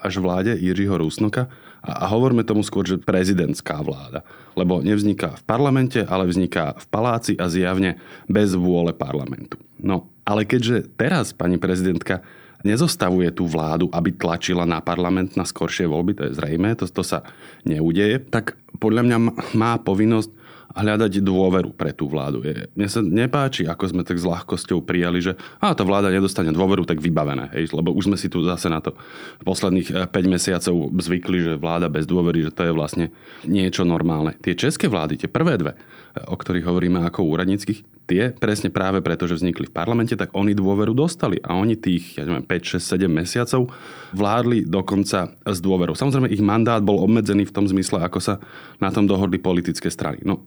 až 0.02 0.18
vláde 0.18 0.58
Jiřího 0.58 0.98
Rusnoka 0.98 1.46
a, 1.86 2.06
a 2.06 2.06
hovorme 2.10 2.42
tomu 2.42 2.66
skôr, 2.66 2.82
že 2.82 2.98
prezidentská 2.98 3.78
vláda. 3.86 4.26
Lebo 4.58 4.82
nevzniká 4.82 5.38
v 5.38 5.44
parlamente, 5.46 6.02
ale 6.02 6.26
vzniká 6.26 6.74
v 6.82 6.86
paláci 6.90 7.34
a 7.38 7.46
zjavne 7.46 8.02
bez 8.26 8.58
vôle 8.58 8.98
parlamentu. 8.98 9.62
No, 9.78 10.10
ale 10.26 10.50
keďže 10.50 10.90
teraz 10.98 11.38
pani 11.38 11.62
prezidentka 11.62 12.26
nezostavuje 12.66 13.30
tú 13.34 13.46
vládu, 13.50 13.90
aby 13.94 14.14
tlačila 14.14 14.66
na 14.66 14.82
parlament 14.82 15.34
na 15.38 15.46
skoršie 15.46 15.90
voľby, 15.90 16.18
to 16.18 16.22
je 16.30 16.38
zrejme, 16.38 16.74
to, 16.78 16.86
to 16.90 17.02
sa 17.02 17.26
neudeje, 17.66 18.22
tak 18.30 18.58
podľa 18.78 19.02
mňa 19.06 19.18
má 19.58 19.78
povinnosť 19.82 20.41
hľadať 20.76 21.20
dôveru 21.20 21.76
pre 21.76 21.92
tú 21.92 22.08
vládu. 22.08 22.44
Je, 22.44 22.68
mne 22.76 22.88
sa 22.88 23.04
nepáči, 23.04 23.68
ako 23.68 23.84
sme 23.92 24.04
tak 24.08 24.20
s 24.20 24.26
ľahkosťou 24.28 24.84
prijali, 24.84 25.20
že 25.20 25.34
a 25.60 25.76
tá 25.76 25.84
vláda 25.84 26.08
nedostane 26.12 26.52
dôveru, 26.56 26.88
tak 26.88 27.04
vybavené. 27.04 27.52
Hej, 27.56 27.76
lebo 27.76 27.92
už 27.92 28.12
sme 28.12 28.18
si 28.18 28.32
tu 28.32 28.44
zase 28.44 28.72
na 28.72 28.80
to 28.80 28.96
posledných 29.44 30.08
5 30.08 30.12
eh, 30.12 30.30
mesiacov 30.32 30.76
zvykli, 30.96 31.38
že 31.44 31.54
vláda 31.60 31.92
bez 31.92 32.08
dôvery, 32.08 32.48
že 32.48 32.56
to 32.56 32.68
je 32.68 32.74
vlastne 32.74 33.06
niečo 33.44 33.84
normálne. 33.84 34.36
Tie 34.40 34.56
české 34.56 34.88
vlády, 34.88 35.20
tie 35.20 35.30
prvé 35.32 35.60
dve, 35.60 35.76
eh, 35.76 36.24
o 36.28 36.36
ktorých 36.36 36.68
hovoríme 36.68 37.04
ako 37.04 37.28
úradníckých, 37.28 38.01
tie 38.12 38.36
presne 38.36 38.68
práve 38.68 39.00
preto, 39.00 39.24
že 39.24 39.40
vznikli 39.40 39.72
v 39.72 39.76
parlamente, 39.76 40.20
tak 40.20 40.36
oni 40.36 40.52
dôveru 40.52 40.92
dostali 40.92 41.40
a 41.40 41.56
oni 41.56 41.80
tých 41.80 42.20
ja 42.20 42.28
neviem, 42.28 42.44
5, 42.44 42.76
6, 42.76 43.00
7 43.00 43.08
mesiacov 43.08 43.72
vládli 44.12 44.68
dokonca 44.68 45.32
s 45.48 45.58
dôverou. 45.64 45.96
Samozrejme, 45.96 46.28
ich 46.28 46.44
mandát 46.44 46.84
bol 46.84 47.00
obmedzený 47.00 47.48
v 47.48 47.56
tom 47.56 47.64
zmysle, 47.64 48.04
ako 48.04 48.20
sa 48.20 48.44
na 48.84 48.92
tom 48.92 49.08
dohodli 49.08 49.40
politické 49.40 49.88
strany. 49.88 50.20
No, 50.28 50.44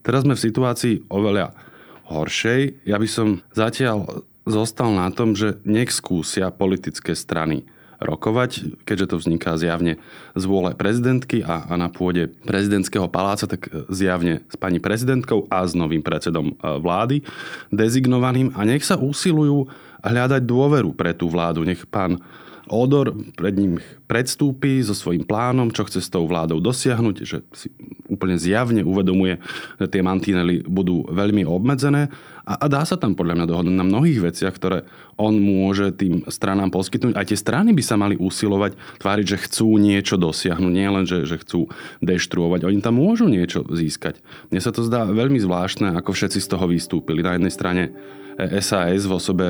teraz 0.00 0.24
sme 0.24 0.32
v 0.32 0.44
situácii 0.48 1.12
oveľa 1.12 1.52
horšej. 2.08 2.88
Ja 2.88 2.96
by 2.96 3.08
som 3.08 3.44
zatiaľ 3.52 4.24
zostal 4.48 4.88
na 4.96 5.12
tom, 5.12 5.36
že 5.36 5.60
nech 5.68 5.92
skúsia 5.92 6.48
politické 6.48 7.12
strany 7.12 7.68
rokovať, 8.02 8.82
keďže 8.82 9.14
to 9.14 9.16
vzniká 9.20 9.54
zjavne 9.58 9.98
z 10.34 10.44
vôle 10.44 10.74
prezidentky 10.74 11.42
a, 11.42 11.66
a 11.66 11.74
na 11.78 11.90
pôde 11.90 12.30
prezidentského 12.46 13.06
paláca, 13.06 13.46
tak 13.46 13.70
zjavne 13.90 14.42
s 14.50 14.56
pani 14.58 14.78
prezidentkou 14.78 15.46
a 15.50 15.62
s 15.66 15.72
novým 15.76 16.02
predsedom 16.02 16.52
e, 16.52 16.54
vlády 16.78 17.22
dezignovaným 17.70 18.54
a 18.54 18.66
nech 18.66 18.82
sa 18.82 18.98
usilujú 18.98 19.70
hľadať 20.04 20.42
dôveru 20.44 20.92
pre 20.92 21.16
tú 21.16 21.32
vládu. 21.32 21.64
Nech 21.64 21.88
pán 21.88 22.20
Odor 22.68 23.12
pred 23.36 23.54
ním 23.56 23.76
predstúpi 24.08 24.80
so 24.80 24.96
svojím 24.96 25.28
plánom, 25.28 25.68
čo 25.68 25.84
chce 25.84 26.00
s 26.00 26.08
tou 26.08 26.24
vládou 26.24 26.64
dosiahnuť, 26.64 27.16
že 27.20 27.44
si 27.52 27.68
úplne 28.08 28.40
zjavne 28.40 28.80
uvedomuje, 28.80 29.36
že 29.76 29.86
tie 29.88 30.00
mantinely 30.00 30.64
budú 30.64 31.04
veľmi 31.12 31.44
obmedzené 31.44 32.08
a, 32.44 32.60
a 32.60 32.66
dá 32.68 32.84
sa 32.84 33.00
tam 33.00 33.16
podľa 33.16 33.40
mňa 33.40 33.46
dohodnúť 33.48 33.76
na 33.76 33.88
mnohých 33.88 34.20
veciach, 34.20 34.52
ktoré 34.52 34.84
on 35.16 35.32
môže 35.40 35.96
tým 35.96 36.28
stranám 36.28 36.68
poskytnúť. 36.68 37.16
Aj 37.16 37.24
tie 37.24 37.40
strany 37.40 37.72
by 37.72 37.80
sa 37.80 37.96
mali 37.96 38.20
usilovať, 38.20 38.76
tváriť, 39.00 39.26
že 39.32 39.42
chcú 39.48 39.80
niečo 39.80 40.20
dosiahnuť, 40.20 40.72
nie 40.72 40.88
len, 40.88 41.04
že, 41.08 41.24
že 41.24 41.40
chcú 41.40 41.72
deštruovať. 42.04 42.68
Oni 42.68 42.84
tam 42.84 43.00
môžu 43.00 43.32
niečo 43.32 43.64
získať. 43.64 44.20
Mne 44.52 44.60
sa 44.60 44.76
to 44.76 44.84
zdá 44.84 45.08
veľmi 45.08 45.40
zvláštne, 45.40 45.96
ako 45.96 46.12
všetci 46.12 46.44
z 46.44 46.50
toho 46.52 46.68
vystúpili. 46.68 47.24
Na 47.24 47.40
jednej 47.40 47.52
strane 47.52 47.96
SAS 48.38 49.06
v 49.06 49.12
osobe 49.14 49.46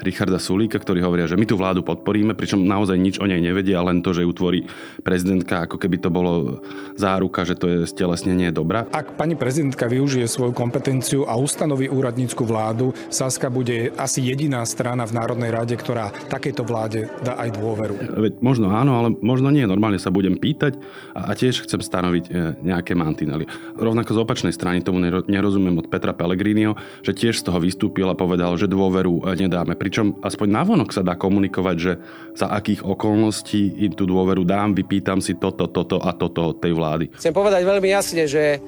Richarda 0.00 0.40
Sulíka, 0.40 0.80
ktorí 0.80 1.04
hovoria, 1.04 1.28
že 1.28 1.36
my 1.36 1.44
tú 1.44 1.60
vládu 1.60 1.84
podporíme, 1.84 2.32
pričom 2.32 2.64
naozaj 2.64 2.96
nič 2.96 3.16
o 3.20 3.28
nej 3.28 3.38
nevedia, 3.38 3.84
len 3.84 4.00
to, 4.00 4.16
že 4.16 4.24
ju 4.24 4.32
tvorí 4.32 4.64
prezidentka, 5.04 5.68
ako 5.68 5.76
keby 5.76 6.00
to 6.00 6.08
bolo 6.08 6.64
záruka, 6.96 7.44
že 7.44 7.56
to 7.56 7.66
je 7.68 7.78
stelesnenie 7.84 8.48
dobra. 8.48 8.88
Ak 8.90 9.20
pani 9.20 9.36
prezidentka 9.36 9.84
využije 9.84 10.24
svoju 10.28 10.56
kompetenciu 10.56 11.28
a 11.28 11.36
ustanoví 11.36 11.92
úradnícku 11.92 12.42
vládu, 12.44 12.96
Saska 13.12 13.52
bude 13.52 13.92
asi 14.00 14.24
jediná 14.24 14.64
strana 14.64 15.04
v 15.04 15.12
Národnej 15.16 15.50
rade, 15.52 15.74
ktorá 15.76 16.08
takejto 16.32 16.64
vláde 16.64 17.12
dá 17.20 17.36
aj 17.36 17.60
dôveru. 17.60 17.94
Veď 18.16 18.32
možno 18.40 18.72
áno, 18.72 18.96
ale 18.96 19.08
možno 19.20 19.52
nie. 19.52 19.68
Normálne 19.68 20.00
sa 20.00 20.08
budem 20.08 20.40
pýtať 20.40 20.80
a, 21.12 21.36
tiež 21.36 21.68
chcem 21.68 21.84
stanoviť 21.84 22.24
e, 22.28 22.30
nejaké 22.64 22.96
mantinely. 22.96 23.44
Rovnako 23.76 24.16
z 24.16 24.18
opačnej 24.22 24.54
strany 24.54 24.80
tomu 24.80 25.02
nerozumiem 25.28 25.76
od 25.76 25.90
Petra 25.90 26.16
Pellegriniho, 26.16 26.78
že 27.04 27.12
tiež 27.12 27.42
z 27.42 27.46
toho 27.50 27.58
vystúpil 27.60 28.08
a 28.08 28.16
povedal, 28.22 28.54
že 28.54 28.70
dôveru 28.70 29.26
e, 29.26 29.42
nedáme. 29.42 29.74
Pričom 29.74 30.22
aspoň 30.22 30.48
navonok 30.62 30.94
sa 30.94 31.02
dá 31.02 31.18
komunikovať, 31.18 31.76
že 31.76 31.92
za 32.38 32.54
akých 32.54 32.86
okolností 32.86 33.82
im 33.82 33.92
tú 33.98 34.06
dôveru 34.06 34.46
dám, 34.46 34.78
vypýtam 34.78 35.18
si 35.18 35.34
toto, 35.34 35.66
toto 35.66 35.98
a 35.98 36.14
toto 36.14 36.54
od 36.54 36.62
tej 36.62 36.72
vlády. 36.78 37.10
Chcem 37.18 37.34
povedať 37.34 37.66
veľmi 37.66 37.88
jasne, 37.90 38.30
že 38.30 38.62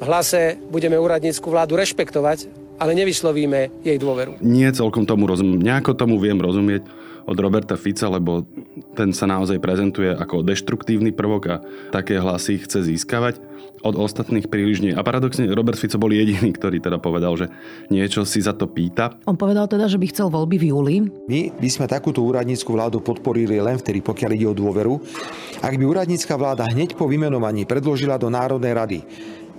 v 0.00 0.04
hlase 0.04 0.60
budeme 0.68 1.00
úradnícku 1.00 1.48
vládu 1.48 1.80
rešpektovať, 1.80 2.48
ale 2.80 2.96
nevyslovíme 2.96 3.84
jej 3.84 3.96
dôveru. 4.00 4.40
Nie 4.40 4.72
celkom 4.72 5.04
tomu 5.04 5.28
rozumiem. 5.28 5.60
Nejako 5.60 5.92
tomu 5.96 6.16
viem 6.16 6.36
rozumieť. 6.36 6.84
Od 7.30 7.38
Roberta 7.38 7.78
Fica, 7.78 8.10
lebo 8.10 8.42
ten 8.98 9.14
sa 9.14 9.30
naozaj 9.30 9.62
prezentuje 9.62 10.10
ako 10.10 10.42
deštruktívny 10.42 11.14
prvok 11.14 11.42
a 11.46 11.56
také 11.94 12.18
hlasy 12.18 12.58
chce 12.58 12.90
získavať. 12.90 13.38
Od 13.80 13.96
ostatných 13.96 14.50
príliš 14.50 14.84
nie. 14.84 14.92
A 14.92 15.00
paradoxne 15.00 15.48
Robert 15.48 15.78
Fico 15.78 15.96
bol 15.96 16.12
jediný, 16.12 16.52
ktorý 16.52 16.84
teda 16.84 17.00
povedal, 17.00 17.32
že 17.38 17.48
niečo 17.88 18.28
si 18.28 18.44
za 18.44 18.52
to 18.52 18.68
pýta. 18.68 19.16
On 19.24 19.38
povedal 19.38 19.70
teda, 19.70 19.88
že 19.88 19.96
by 19.96 20.06
chcel 20.12 20.28
voľby 20.28 20.60
v 20.60 20.68
júli. 20.68 20.96
My 21.30 21.48
by 21.54 21.68
sme 21.70 21.86
takúto 21.88 22.20
úradnícku 22.20 22.68
vládu 22.76 23.00
podporili 23.00 23.56
len 23.56 23.80
vtedy, 23.80 24.04
pokiaľ 24.04 24.30
ide 24.36 24.46
o 24.50 24.58
dôveru. 24.58 25.00
Ak 25.64 25.80
by 25.80 25.84
úradnícka 25.86 26.36
vláda 26.36 26.68
hneď 26.68 26.92
po 26.92 27.08
vymenovaní 27.08 27.64
predložila 27.64 28.20
do 28.20 28.28
Národnej 28.28 28.74
rady 28.76 28.98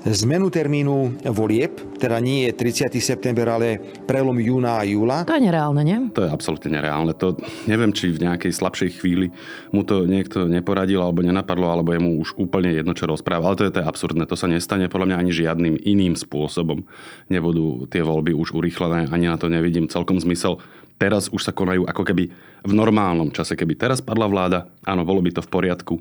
zmenu 0.01 0.49
termínu 0.49 1.21
volieb, 1.29 1.77
teda 2.01 2.17
nie 2.17 2.49
je 2.49 2.57
30. 2.57 2.97
september, 2.97 3.45
ale 3.45 3.77
prelom 4.09 4.33
júna 4.41 4.81
a 4.81 4.83
júla. 4.83 5.21
To 5.29 5.37
je 5.37 5.45
nereálne, 5.45 5.81
nie? 5.85 5.97
To 6.17 6.25
je 6.25 6.29
absolútne 6.33 6.73
nereálne. 6.73 7.13
To 7.21 7.37
neviem, 7.69 7.93
či 7.93 8.09
v 8.09 8.25
nejakej 8.25 8.49
slabšej 8.49 8.97
chvíli 8.97 9.29
mu 9.69 9.85
to 9.85 10.09
niekto 10.09 10.49
neporadil 10.49 11.05
alebo 11.05 11.21
nenapadlo, 11.21 11.69
alebo 11.69 11.93
je 11.93 12.01
mu 12.01 12.17
už 12.17 12.33
úplne 12.41 12.73
jedno, 12.73 12.97
čo 12.97 13.05
rozpráva. 13.05 13.53
Ale 13.53 13.57
to 13.61 13.65
je, 13.69 13.73
to 13.77 13.81
je 13.85 13.89
absurdné. 13.89 14.23
To 14.25 14.33
sa 14.33 14.49
nestane 14.49 14.89
podľa 14.89 15.13
mňa 15.13 15.17
ani 15.21 15.31
žiadnym 15.31 15.75
iným 15.85 16.17
spôsobom. 16.17 16.81
Nebudú 17.29 17.85
tie 17.85 18.01
voľby 18.01 18.33
už 18.33 18.57
urýchlené, 18.57 19.05
ani 19.13 19.29
na 19.29 19.37
to 19.37 19.53
nevidím 19.53 19.85
celkom 19.85 20.17
zmysel 20.17 20.57
teraz 21.01 21.33
už 21.33 21.41
sa 21.41 21.49
konajú 21.49 21.89
ako 21.89 22.05
keby 22.05 22.29
v 22.61 22.73
normálnom 22.77 23.33
čase. 23.33 23.57
Keby 23.57 23.73
teraz 23.73 24.05
padla 24.05 24.29
vláda, 24.29 24.69
áno, 24.85 25.01
bolo 25.01 25.17
by 25.25 25.33
to 25.33 25.41
v 25.41 25.49
poriadku 25.49 25.97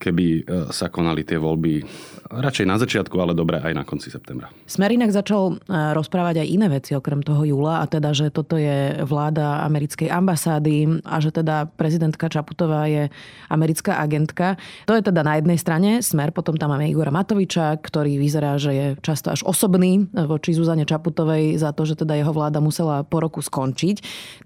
keby 0.00 0.26
e, 0.26 0.42
sa 0.72 0.88
konali 0.88 1.22
tie 1.22 1.38
voľby 1.38 1.84
radšej 2.32 2.66
na 2.66 2.76
začiatku, 2.80 3.12
ale 3.20 3.36
dobre 3.36 3.60
aj 3.60 3.72
na 3.76 3.84
konci 3.84 4.08
septembra. 4.08 4.48
Smer 4.64 4.96
inak 4.96 5.12
začal 5.12 5.56
e, 5.56 5.70
rozprávať 5.92 6.42
aj 6.42 6.48
iné 6.48 6.66
veci 6.72 6.96
okrem 6.96 7.20
toho 7.20 7.44
júla 7.44 7.84
a 7.84 7.86
teda, 7.86 8.16
že 8.16 8.32
toto 8.32 8.56
je 8.56 9.04
vláda 9.04 9.62
americkej 9.68 10.08
ambasády 10.08 11.04
a 11.04 11.20
že 11.20 11.30
teda 11.30 11.68
prezidentka 11.76 12.32
Čaputová 12.32 12.88
je 12.88 13.12
americká 13.52 14.00
agentka. 14.00 14.56
To 14.88 14.96
je 14.96 15.04
teda 15.04 15.20
na 15.20 15.36
jednej 15.36 15.58
strane 15.60 16.00
Smer, 16.00 16.32
potom 16.32 16.56
tam 16.56 16.72
máme 16.72 16.88
Igora 16.88 17.12
Matoviča, 17.12 17.76
ktorý 17.78 18.16
vyzerá, 18.16 18.56
že 18.56 18.70
je 18.72 18.86
často 19.04 19.28
až 19.28 19.44
osobný 19.44 20.08
voči 20.12 20.56
Zuzane 20.56 20.88
Čaputovej 20.88 21.60
za 21.60 21.76
to, 21.76 21.84
že 21.84 22.00
teda 22.00 22.16
jeho 22.16 22.32
vláda 22.32 22.64
musela 22.64 23.04
po 23.04 23.20
roku 23.20 23.44
skončiť. 23.44 23.96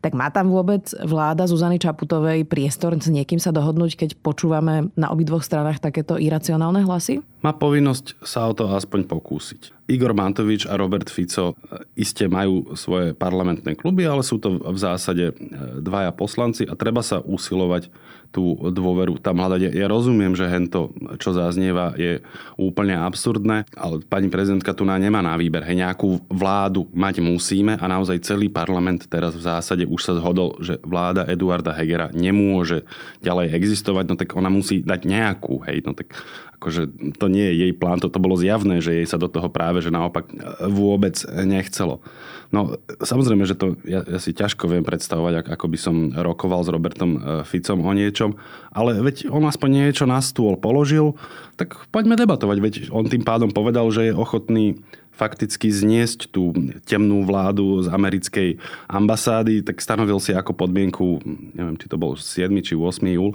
Tak 0.03 0.13
má 0.19 0.29
tam 0.35 0.51
vôbec 0.51 0.91
vláda 1.07 1.47
Zuzany 1.47 1.79
Čaputovej 1.79 2.43
priestor 2.51 2.99
s 2.99 3.07
niekým 3.07 3.39
sa 3.39 3.55
dohodnúť, 3.55 3.95
keď 3.95 4.11
počúvame 4.19 4.91
na 4.99 5.13
obidvoch 5.15 5.46
stranách 5.47 5.79
takéto 5.79 6.19
iracionálne 6.19 6.83
hlasy? 6.83 7.23
Má 7.47 7.55
povinnosť 7.55 8.27
sa 8.27 8.51
o 8.51 8.53
to 8.59 8.67
aspoň 8.75 9.07
pokúsiť. 9.07 9.87
Igor 9.87 10.19
Mantovič 10.19 10.67
a 10.67 10.75
Robert 10.75 11.07
Fico 11.07 11.55
e, 11.55 11.55
iste 11.95 12.27
majú 12.27 12.75
svoje 12.75 13.15
parlamentné 13.15 13.79
kluby, 13.79 14.03
ale 14.03 14.27
sú 14.27 14.43
to 14.43 14.59
v 14.59 14.75
zásade 14.75 15.31
e, 15.31 15.35
dvaja 15.79 16.11
poslanci 16.11 16.67
a 16.67 16.75
treba 16.75 17.07
sa 17.07 17.23
usilovať 17.23 17.87
tú 18.35 18.59
dôveru 18.59 19.23
tam 19.23 19.41
hľadať. 19.41 19.73
Ja 19.73 19.89
rozumiem, 19.89 20.35
že 20.37 20.51
hento, 20.51 20.93
čo 21.17 21.33
zaznieva, 21.33 21.97
je 21.97 22.21
úplne 22.59 22.99
absurdné, 22.99 23.65
ale 23.79 24.03
pani 24.05 24.29
prezidentka 24.29 24.75
tu 24.77 24.85
nemá 24.85 25.23
na 25.25 25.39
výber. 25.39 25.65
Hej, 25.65 25.81
nejakú 25.87 26.21
vládu 26.29 26.85
mať 26.93 27.25
musíme 27.25 27.79
a 27.79 27.85
naozaj 27.87 28.27
celý 28.27 28.53
parlament 28.53 29.09
teraz 29.09 29.33
v 29.33 29.47
zásade 29.47 29.89
už 29.89 30.01
sa 30.03 30.13
zhodol, 30.19 30.59
že 30.61 30.77
vláda 30.85 31.25
Eduarda 31.25 31.73
Hegera 31.73 32.13
nemôže 32.13 32.85
ďalej 33.25 33.57
existovať, 33.57 34.05
no 34.05 34.15
tak 34.21 34.35
ona 34.37 34.53
musí 34.53 34.85
dať 34.85 35.01
nejakú, 35.07 35.65
hej, 35.65 35.87
no 35.87 35.97
tak 35.97 36.13
akože 36.57 37.13
to 37.21 37.27
nie 37.29 37.45
je 37.53 37.55
jej 37.69 37.73
plán, 37.77 38.01
toto 38.01 38.17
bolo 38.17 38.41
zjavné, 38.41 38.81
že 38.81 38.97
jej 38.97 39.07
sa 39.07 39.21
do 39.21 39.29
toho 39.29 39.53
práve, 39.53 39.85
že 39.85 39.93
naopak 39.93 40.33
e, 40.33 40.35
vôbec 40.73 41.15
nechcelo. 41.45 42.01
No 42.49 42.81
samozrejme, 43.03 43.45
že 43.45 43.59
to 43.59 43.77
ja, 43.85 44.01
ja 44.07 44.19
si 44.23 44.33
ťažko 44.33 44.71
viem 44.71 44.87
predstavovať, 44.87 45.51
ako 45.53 45.67
by 45.69 45.79
som 45.79 45.97
rokoval 46.17 46.65
s 46.65 46.73
Robertom 46.73 47.11
e, 47.17 47.19
Ficom 47.45 47.85
o 47.85 47.93
niečom, 47.93 48.41
ale 48.73 48.97
veď 49.05 49.29
on 49.29 49.45
aspoň 49.45 49.69
niečo 49.85 50.05
na 50.09 50.19
stôl 50.25 50.57
položil, 50.57 51.15
tak 51.61 51.77
poďme 51.93 52.17
debatovať, 52.17 52.59
veď 52.59 52.75
on 52.89 53.05
tým 53.05 53.23
pádom 53.23 53.53
povedal, 53.53 53.87
že 53.93 54.11
je 54.11 54.15
ochotný 54.17 54.81
fakticky 55.17 55.73
zniesť 55.73 56.29
tú 56.29 56.53
temnú 56.85 57.25
vládu 57.25 57.81
z 57.81 57.89
americkej 57.89 58.61
ambasády, 58.85 59.65
tak 59.65 59.81
stanovil 59.81 60.21
si 60.21 60.37
ako 60.37 60.53
podmienku, 60.53 61.25
neviem, 61.57 61.81
či 61.81 61.89
to 61.89 61.97
bol 61.97 62.21
7. 62.21 62.53
či 62.61 62.77
8. 62.77 63.01
júl, 63.17 63.33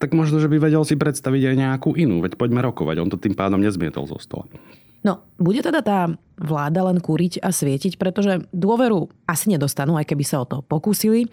tak 0.00 0.16
možno, 0.16 0.40
že 0.40 0.48
by 0.48 0.56
vedel 0.56 0.80
si 0.88 0.96
predstaviť 0.96 1.52
aj 1.52 1.56
nejakú 1.60 1.92
inú. 1.92 2.24
Veď 2.24 2.40
poďme 2.40 2.64
rokovať. 2.64 2.96
On 3.04 3.12
to 3.12 3.20
tým 3.20 3.36
pádom 3.36 3.60
nezmietol 3.60 4.08
zo 4.08 4.16
stola. 4.16 4.48
No, 5.00 5.24
bude 5.40 5.64
teda 5.64 5.80
tá 5.80 6.12
vláda 6.36 6.84
len 6.84 7.00
kúriť 7.00 7.40
a 7.40 7.52
svietiť, 7.56 7.96
pretože 7.96 8.44
dôveru 8.52 9.08
asi 9.24 9.48
nedostanú, 9.48 9.96
aj 9.96 10.12
keby 10.12 10.24
sa 10.28 10.44
o 10.44 10.48
to 10.48 10.60
pokúsili. 10.60 11.24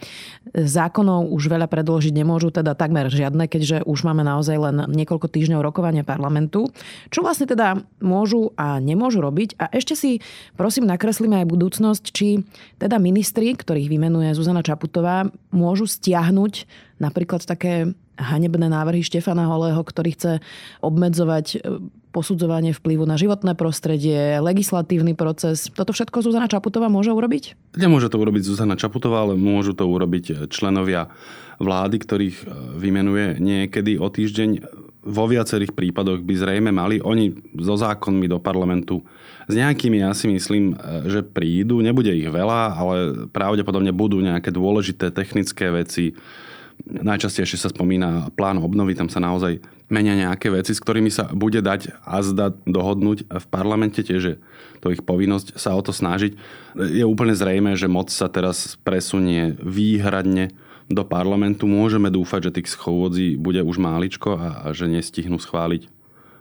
Zákonov 0.56 1.28
už 1.36 1.52
veľa 1.52 1.68
predložiť 1.68 2.16
nemôžu, 2.16 2.52
teda 2.56 2.80
takmer 2.80 3.12
žiadne, 3.12 3.48
keďže 3.52 3.84
už 3.84 4.08
máme 4.08 4.24
naozaj 4.24 4.56
len 4.56 4.88
niekoľko 4.88 5.28
týždňov 5.28 5.64
rokovania 5.64 6.08
parlamentu. 6.08 6.72
Čo 7.12 7.28
vlastne 7.28 7.44
teda 7.44 7.84
môžu 8.00 8.56
a 8.56 8.80
nemôžu 8.80 9.20
robiť? 9.20 9.60
A 9.60 9.68
ešte 9.76 10.00
si 10.00 10.24
prosím 10.56 10.88
nakreslíme 10.88 11.44
aj 11.44 11.52
budúcnosť, 11.52 12.04
či 12.16 12.48
teda 12.80 13.04
ministri, 13.04 13.52
ktorých 13.52 13.92
vymenuje 13.92 14.32
Zuzana 14.32 14.64
Čaputová, 14.64 15.28
môžu 15.52 15.92
stiahnuť 15.92 16.68
napríklad 17.04 17.44
také 17.44 17.92
hanebné 18.18 18.68
návrhy 18.68 19.06
Štefana 19.06 19.46
Holého, 19.46 19.80
ktorý 19.82 20.18
chce 20.18 20.32
obmedzovať 20.82 21.62
posudzovanie 22.12 22.74
vplyvu 22.74 23.06
na 23.06 23.14
životné 23.14 23.54
prostredie, 23.54 24.42
legislatívny 24.42 25.14
proces. 25.14 25.70
Toto 25.70 25.94
všetko 25.94 26.26
Zuzana 26.26 26.50
Čaputová 26.50 26.90
môže 26.90 27.14
urobiť? 27.14 27.78
Nemôže 27.78 28.10
to 28.10 28.18
urobiť 28.18 28.42
Zuzana 28.42 28.74
Čaputová, 28.74 29.22
ale 29.22 29.38
môžu 29.38 29.78
to 29.78 29.86
urobiť 29.86 30.50
členovia 30.50 31.14
vlády, 31.62 31.96
ktorých 32.02 32.38
e, 32.42 32.46
vymenuje 32.82 33.38
niekedy 33.38 34.02
o 34.02 34.10
týždeň. 34.10 34.50
Vo 35.08 35.24
viacerých 35.30 35.72
prípadoch 35.72 36.20
by 36.20 36.34
zrejme 36.36 36.74
mali 36.74 37.00
oni 37.00 37.32
so 37.62 37.80
zákonmi 37.80 38.28
do 38.28 38.42
parlamentu 38.42 39.06
s 39.48 39.54
nejakými 39.56 40.04
ja 40.04 40.12
si 40.12 40.28
myslím, 40.28 40.76
e, 40.76 41.08
že 41.08 41.24
prídu. 41.24 41.80
Nebude 41.80 42.12
ich 42.12 42.28
veľa, 42.28 42.62
ale 42.76 42.96
pravdepodobne 43.32 43.96
budú 43.96 44.20
nejaké 44.20 44.52
dôležité 44.52 45.08
technické 45.16 45.72
veci, 45.72 46.18
Najčastejšie 46.86 47.58
sa 47.58 47.74
spomína 47.74 48.30
plán 48.38 48.62
obnovy, 48.62 48.94
tam 48.94 49.10
sa 49.10 49.18
naozaj 49.18 49.60
menia 49.90 50.14
nejaké 50.14 50.54
veci, 50.54 50.78
s 50.78 50.84
ktorými 50.84 51.10
sa 51.10 51.28
bude 51.32 51.60
dať 51.60 51.96
a 52.06 52.22
zda 52.22 52.54
dohodnúť 52.68 53.28
v 53.28 53.46
parlamente, 53.50 54.06
tiež 54.06 54.24
je 54.24 54.36
to 54.80 54.94
ich 54.94 55.02
povinnosť 55.02 55.58
sa 55.58 55.74
o 55.74 55.82
to 55.82 55.92
snažiť. 55.92 56.38
Je 56.78 57.04
úplne 57.04 57.34
zrejme, 57.34 57.74
že 57.74 57.90
moc 57.90 58.14
sa 58.14 58.30
teraz 58.30 58.78
presunie 58.86 59.58
výhradne 59.58 60.54
do 60.88 61.04
parlamentu. 61.04 61.68
Môžeme 61.68 62.08
dúfať, 62.08 62.52
že 62.52 62.56
tých 62.62 62.72
schôdzí 62.78 63.36
bude 63.36 63.60
už 63.60 63.82
máličko 63.82 64.38
a, 64.40 64.48
a 64.64 64.66
že 64.72 64.88
nestihnú 64.88 65.42
schváliť 65.42 65.92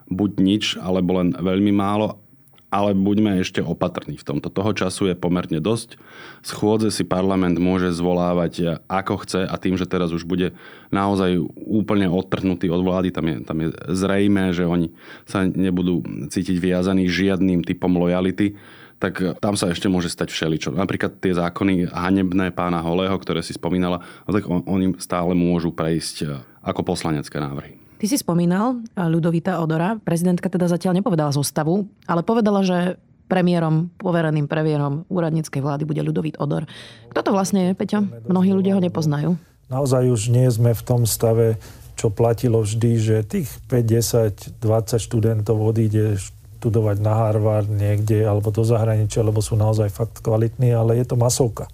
buď 0.07 0.31
nič, 0.39 0.65
alebo 0.79 1.19
len 1.19 1.35
veľmi 1.35 1.75
málo 1.75 2.23
ale 2.67 2.99
buďme 2.99 3.39
ešte 3.41 3.63
opatrní 3.63 4.19
v 4.19 4.27
tomto. 4.27 4.51
Toho 4.51 4.75
času 4.75 5.13
je 5.13 5.17
pomerne 5.17 5.63
dosť. 5.63 5.97
Schôdze 6.43 6.91
si 6.91 7.07
parlament 7.07 7.57
môže 7.63 7.95
zvolávať 7.95 8.83
ako 8.91 9.23
chce 9.23 9.47
a 9.47 9.55
tým, 9.57 9.79
že 9.79 9.87
teraz 9.87 10.11
už 10.11 10.27
bude 10.27 10.53
naozaj 10.91 11.39
úplne 11.57 12.11
odtrhnutý 12.11 12.69
od 12.75 12.83
vlády, 12.83 13.15
tam 13.15 13.27
je, 13.31 13.37
tam 13.47 13.59
je 13.63 13.69
zrejme, 13.95 14.51
že 14.51 14.67
oni 14.67 14.91
sa 15.25 15.47
nebudú 15.47 16.03
cítiť 16.29 16.59
viazaní 16.59 17.07
žiadnym 17.07 17.63
typom 17.63 17.95
lojality, 17.95 18.59
tak 18.97 19.21
tam 19.45 19.55
sa 19.55 19.71
ešte 19.71 19.93
môže 19.93 20.09
stať 20.09 20.33
všeličo. 20.33 20.73
Napríklad 20.73 21.21
tie 21.21 21.37
zákony 21.37 21.93
hanebné 21.93 22.51
pána 22.51 22.81
Holého, 22.81 23.15
ktoré 23.21 23.45
si 23.45 23.53
spomínala, 23.53 24.01
no 24.25 24.31
tak 24.33 24.49
on, 24.49 24.65
oni 24.65 24.97
stále 24.99 25.37
môžu 25.37 25.69
prejsť 25.71 26.43
ako 26.65 26.81
poslanecké 26.83 27.37
návrhy. 27.39 27.86
Ty 27.97 28.05
si 28.05 28.21
spomínal 28.21 28.85
Ľudovita 28.93 29.57
Odora. 29.65 29.97
Prezidentka 29.97 30.53
teda 30.53 30.69
zatiaľ 30.69 31.01
nepovedala 31.01 31.33
zostavu, 31.33 31.89
ale 32.05 32.21
povedala, 32.21 32.61
že 32.61 33.01
premiérom, 33.27 33.89
povereným 33.97 34.47
premiérom 34.47 35.09
úradníckej 35.09 35.65
vlády 35.65 35.89
bude 35.89 36.05
Ľudovít 36.05 36.37
Odor. 36.37 36.69
Kto 37.09 37.21
to 37.25 37.31
vlastne 37.33 37.71
je, 37.71 37.71
Peťo? 37.73 38.05
Mnohí 38.29 38.53
ľudia 38.53 38.77
ho 38.77 38.85
nepoznajú. 38.85 39.41
Naozaj 39.73 40.13
už 40.13 40.23
nie 40.31 40.47
sme 40.53 40.77
v 40.77 40.83
tom 40.85 41.09
stave, 41.09 41.59
čo 41.97 42.13
platilo 42.13 42.63
vždy, 42.63 42.91
že 43.01 43.17
tých 43.25 43.49
5, 43.67 44.61
10, 44.61 44.63
20 44.63 45.01
študentov 45.01 45.57
odíde 45.57 46.21
študovať 46.61 46.97
na 47.01 47.13
Harvard 47.17 47.67
niekde 47.67 48.29
alebo 48.29 48.53
do 48.53 48.63
zahraničia, 48.63 49.25
lebo 49.25 49.41
sú 49.41 49.57
naozaj 49.57 49.89
fakt 49.89 50.21
kvalitní, 50.21 50.71
ale 50.71 51.01
je 51.01 51.09
to 51.09 51.17
masovka. 51.17 51.67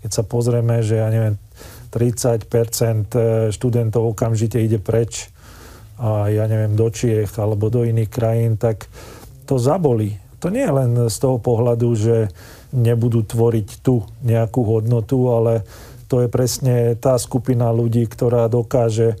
Keď 0.00 0.10
sa 0.14 0.22
pozrieme, 0.24 0.80
že 0.80 1.02
ja 1.02 1.10
neviem, 1.10 1.36
30% 1.92 2.46
študentov 3.52 4.14
okamžite 4.14 4.62
ide 4.62 4.78
preč 4.78 5.28
a 6.00 6.32
ja 6.32 6.48
neviem, 6.48 6.72
do 6.72 6.88
Čiech 6.88 7.36
alebo 7.36 7.68
do 7.68 7.84
iných 7.84 8.08
krajín, 8.08 8.56
tak 8.56 8.88
to 9.44 9.60
zabolí. 9.60 10.16
To 10.40 10.48
nie 10.48 10.64
je 10.64 10.72
len 10.72 10.90
z 11.12 11.16
toho 11.20 11.36
pohľadu, 11.36 11.88
že 11.92 12.32
nebudú 12.72 13.20
tvoriť 13.28 13.84
tu 13.84 14.00
nejakú 14.24 14.64
hodnotu, 14.64 15.28
ale 15.28 15.68
to 16.08 16.24
je 16.24 16.28
presne 16.32 16.96
tá 16.96 17.20
skupina 17.20 17.68
ľudí, 17.68 18.08
ktorá 18.08 18.48
dokáže 18.48 19.20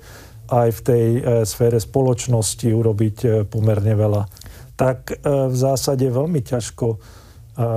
aj 0.50 0.68
v 0.74 0.80
tej 0.82 1.06
e, 1.14 1.20
sfére 1.46 1.78
spoločnosti 1.78 2.66
urobiť 2.66 3.16
e, 3.22 3.28
pomerne 3.46 3.94
veľa. 3.94 4.22
Tak 4.74 4.98
e, 5.12 5.14
v 5.46 5.56
zásade 5.56 6.08
veľmi 6.10 6.40
ťažko 6.42 7.18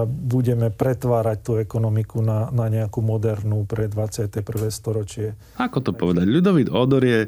budeme 0.08 0.72
pretvárať 0.72 1.38
tú 1.44 1.52
ekonomiku 1.60 2.24
na, 2.24 2.48
na 2.56 2.72
nejakú 2.72 3.04
modernú 3.04 3.68
pre 3.68 3.92
21. 3.92 4.40
storočie. 4.72 5.36
Ako 5.60 5.84
to 5.84 5.92
povedať? 5.92 6.24
Ľudovít 6.24 6.72
Odor 6.72 7.04
je, 7.04 7.28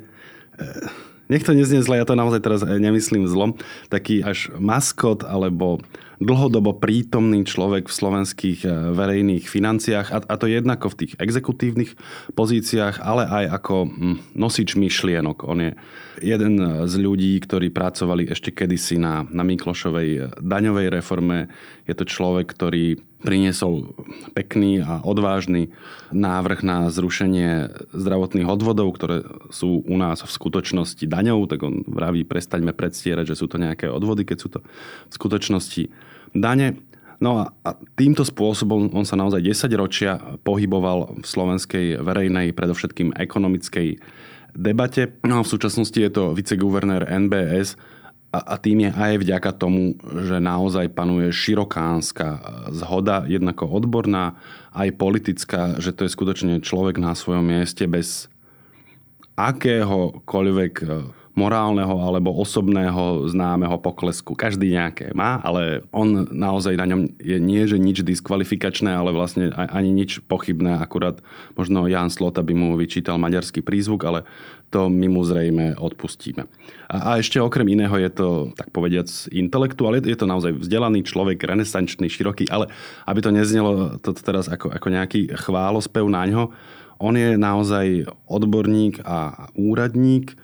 nech 1.29 1.43
to 1.43 1.53
neznie 1.53 1.81
zle, 1.81 1.97
ja 1.97 2.05
to 2.05 2.17
naozaj 2.17 2.41
teraz 2.41 2.61
nemyslím 2.63 3.25
zlom, 3.25 3.57
taký 3.89 4.21
až 4.21 4.53
maskot 4.57 5.25
alebo 5.25 5.81
dlhodobo 6.19 6.77
prítomný 6.77 7.43
človek 7.43 7.91
v 7.91 7.97
slovenských 7.97 8.59
e, 8.63 8.69
verejných 8.95 9.45
financiách 9.45 10.07
a, 10.11 10.35
to 10.35 10.47
jednako 10.47 10.91
v 10.93 10.99
tých 11.05 11.13
exekutívnych 11.19 11.91
pozíciách, 12.33 13.03
ale 13.03 13.27
aj 13.27 13.45
ako 13.61 13.75
hm, 13.87 14.17
nosič 14.35 14.79
myšlienok. 14.79 15.43
On 15.47 15.59
je 15.59 15.71
jeden 16.23 16.59
z 16.87 16.93
ľudí, 16.95 17.35
ktorí 17.43 17.71
pracovali 17.71 18.31
ešte 18.31 18.55
kedysi 18.55 18.95
na, 18.95 19.27
na 19.27 19.43
Miklošovej 19.43 20.39
daňovej 20.39 20.87
reforme. 20.91 21.51
Je 21.83 21.93
to 21.97 22.07
človek, 22.07 22.55
ktorý 22.55 22.99
priniesol 23.25 23.97
pekný 24.37 24.85
a 24.85 25.01
odvážny 25.01 25.73
návrh 26.13 26.61
na 26.61 26.93
zrušenie 26.93 27.73
zdravotných 27.89 28.45
odvodov, 28.45 28.93
ktoré 28.93 29.25
sú 29.49 29.81
u 29.81 29.95
nás 29.97 30.21
v 30.21 30.29
skutočnosti 30.29 31.01
daňou, 31.09 31.49
tak 31.49 31.65
on 31.65 31.81
vraví, 31.89 32.21
prestaňme 32.21 32.71
predstierať, 32.77 33.33
že 33.33 33.39
sú 33.41 33.49
to 33.49 33.57
nejaké 33.57 33.89
odvody, 33.89 34.23
keď 34.29 34.37
sú 34.37 34.47
to 34.53 34.59
v 35.09 35.13
skutočnosti 35.13 35.89
dane. 36.35 36.83
No 37.23 37.39
a, 37.39 37.55
a 37.63 37.79
týmto 37.95 38.27
spôsobom 38.27 38.91
on 38.91 39.07
sa 39.07 39.15
naozaj 39.15 39.39
10 39.39 39.71
ročia 39.79 40.19
pohyboval 40.43 41.15
v 41.15 41.25
slovenskej 41.25 41.85
verejnej, 42.03 42.51
predovšetkým 42.51 43.15
ekonomickej 43.15 44.03
debate. 44.51 45.15
No 45.23 45.39
a 45.39 45.45
v 45.47 45.51
súčasnosti 45.51 45.95
je 45.95 46.11
to 46.11 46.35
viceguvernér 46.35 47.07
NBS, 47.07 47.79
a, 48.35 48.59
tým 48.59 48.83
je 48.83 48.91
aj 48.91 49.13
vďaka 49.23 49.51
tomu, 49.55 49.95
že 50.27 50.43
naozaj 50.43 50.91
panuje 50.91 51.31
širokánska 51.31 52.27
zhoda, 52.75 53.23
jednako 53.23 53.71
odborná, 53.71 54.35
aj 54.75 54.91
politická, 54.99 55.79
že 55.79 55.95
to 55.95 56.03
je 56.03 56.11
skutočne 56.11 56.53
človek 56.59 56.99
na 56.99 57.15
svojom 57.15 57.47
mieste 57.47 57.87
bez 57.87 58.27
akéhokoľvek 59.39 60.73
morálneho 61.35 61.99
alebo 61.99 62.31
osobného 62.31 63.27
známeho 63.27 63.75
poklesku. 63.83 64.33
Každý 64.39 64.71
nejaké 64.71 65.11
má, 65.11 65.43
ale 65.43 65.83
on 65.91 66.23
naozaj 66.31 66.79
na 66.79 66.87
ňom 66.87 67.11
je 67.19 67.37
nie, 67.43 67.67
že 67.67 67.75
nič 67.75 68.07
diskvalifikačné, 68.07 68.87
ale 68.95 69.11
vlastne 69.11 69.51
ani 69.51 69.91
nič 69.91 70.23
pochybné. 70.23 70.79
Akurát 70.79 71.19
možno 71.59 71.85
Jan 71.91 72.07
Slota 72.07 72.39
by 72.39 72.55
mu 72.55 72.79
vyčítal 72.79 73.19
maďarský 73.19 73.59
prízvuk, 73.59 74.07
ale 74.07 74.23
to 74.71 74.87
my 74.87 75.11
mu 75.11 75.21
zrejme 75.27 75.75
odpustíme. 75.75 76.47
A, 76.87 76.95
a 76.95 77.19
ešte 77.19 77.43
okrem 77.43 77.67
iného 77.67 77.93
je 77.99 78.09
to, 78.09 78.27
tak 78.55 78.71
povediac, 78.71 79.11
intelektuál, 79.35 79.99
je 79.99 80.17
to 80.17 80.25
naozaj 80.25 80.55
vzdelaný 80.55 81.03
človek, 81.03 81.43
renesančný, 81.43 82.07
široký, 82.07 82.47
ale 82.47 82.71
aby 83.05 83.19
to 83.19 83.35
neznelo 83.35 83.99
to 83.99 84.15
teraz 84.15 84.47
ako, 84.47 84.71
ako 84.71 84.87
nejaký 84.87 85.35
chválospev 85.35 86.07
na 86.07 86.23
ňo, 86.25 86.43
on 86.95 87.19
je 87.19 87.35
naozaj 87.35 88.07
odborník 88.23 89.03
a 89.03 89.51
úradník, 89.51 90.39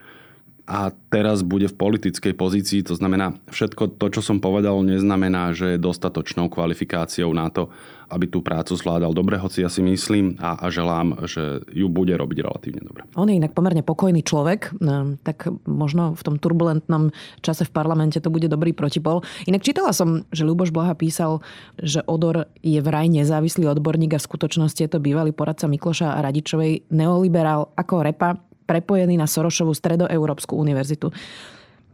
a 0.70 0.94
teraz 1.10 1.42
bude 1.42 1.68
v 1.68 1.76
politickej 1.78 2.34
pozícii. 2.38 2.82
To 2.88 2.96
znamená, 2.96 3.38
všetko 3.50 3.98
to, 3.98 4.08
čo 4.14 4.22
som 4.22 4.38
povedal, 4.38 4.80
neznamená, 4.86 5.52
že 5.52 5.76
je 5.76 5.84
dostatočnou 5.84 6.48
kvalifikáciou 6.48 7.34
na 7.34 7.50
to, 7.50 7.74
aby 8.12 8.28
tú 8.28 8.44
prácu 8.44 8.76
zvládal 8.76 9.16
dobre, 9.16 9.40
hoci 9.40 9.64
ja 9.64 9.72
si 9.72 9.80
myslím 9.80 10.36
a, 10.44 10.60
a 10.60 10.68
želám, 10.68 11.24
že 11.32 11.64
ju 11.72 11.88
bude 11.88 12.12
robiť 12.12 12.44
relatívne 12.44 12.84
dobre. 12.84 13.08
On 13.16 13.24
je 13.24 13.40
inak 13.40 13.56
pomerne 13.56 13.88
pokojný 13.88 14.20
človek, 14.20 14.76
no, 14.84 15.16
tak 15.24 15.48
možno 15.64 16.12
v 16.20 16.22
tom 16.28 16.36
turbulentnom 16.36 17.16
čase 17.40 17.64
v 17.64 17.72
parlamente 17.72 18.20
to 18.20 18.28
bude 18.28 18.52
dobrý 18.52 18.76
protipol. 18.76 19.24
Inak 19.48 19.64
čítala 19.64 19.96
som, 19.96 20.28
že 20.36 20.44
Ľuboš 20.44 20.76
Blaha 20.76 20.92
písal, 20.92 21.40
že 21.80 22.04
Odor 22.04 22.52
je 22.60 22.84
vraj 22.84 23.08
nezávislý 23.08 23.72
odborník 23.72 24.20
a 24.20 24.20
v 24.20 24.28
skutočnosti 24.28 24.84
je 24.84 24.92
to 24.92 25.00
bývalý 25.00 25.32
poradca 25.32 25.72
Mikloša 25.72 26.20
a 26.20 26.24
Radičovej 26.28 26.92
neoliberál 26.92 27.72
ako 27.80 28.04
repa 28.04 28.51
prepojený 28.66 29.18
na 29.18 29.28
Sorošovú 29.28 29.74
stredoeurópsku 29.76 30.54
univerzitu. 30.56 31.14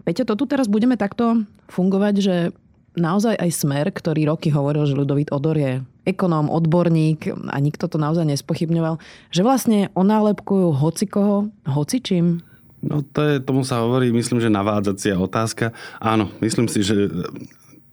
Peťo, 0.07 0.23
to 0.23 0.39
tu 0.39 0.45
teraz 0.47 0.71
budeme 0.71 0.95
takto 0.95 1.43
fungovať, 1.67 2.13
že 2.23 2.35
naozaj 2.97 3.37
aj 3.37 3.49
Smer, 3.53 3.87
ktorý 3.93 4.31
roky 4.31 4.49
hovoril, 4.49 4.89
že 4.89 4.97
Ludovít 4.97 5.29
Odor 5.29 5.55
je 5.55 5.83
ekonóm, 6.07 6.47
odborník 6.49 7.29
a 7.29 7.57
nikto 7.59 7.85
to 7.91 7.99
naozaj 7.99 8.25
nespochybňoval, 8.25 8.97
že 9.29 9.41
vlastne 9.43 9.91
onálepkujú 9.93 10.73
hocikoho, 10.73 11.51
hocičím? 11.67 12.41
No 12.79 13.03
to 13.03 13.19
je, 13.25 13.35
tomu 13.43 13.67
sa 13.67 13.83
hovorí, 13.83 14.13
myslím, 14.13 14.39
že 14.39 14.53
navádzacia 14.53 15.17
otázka. 15.17 15.73
Áno, 15.99 16.31
myslím 16.39 16.71
si, 16.71 16.85
že 16.85 17.09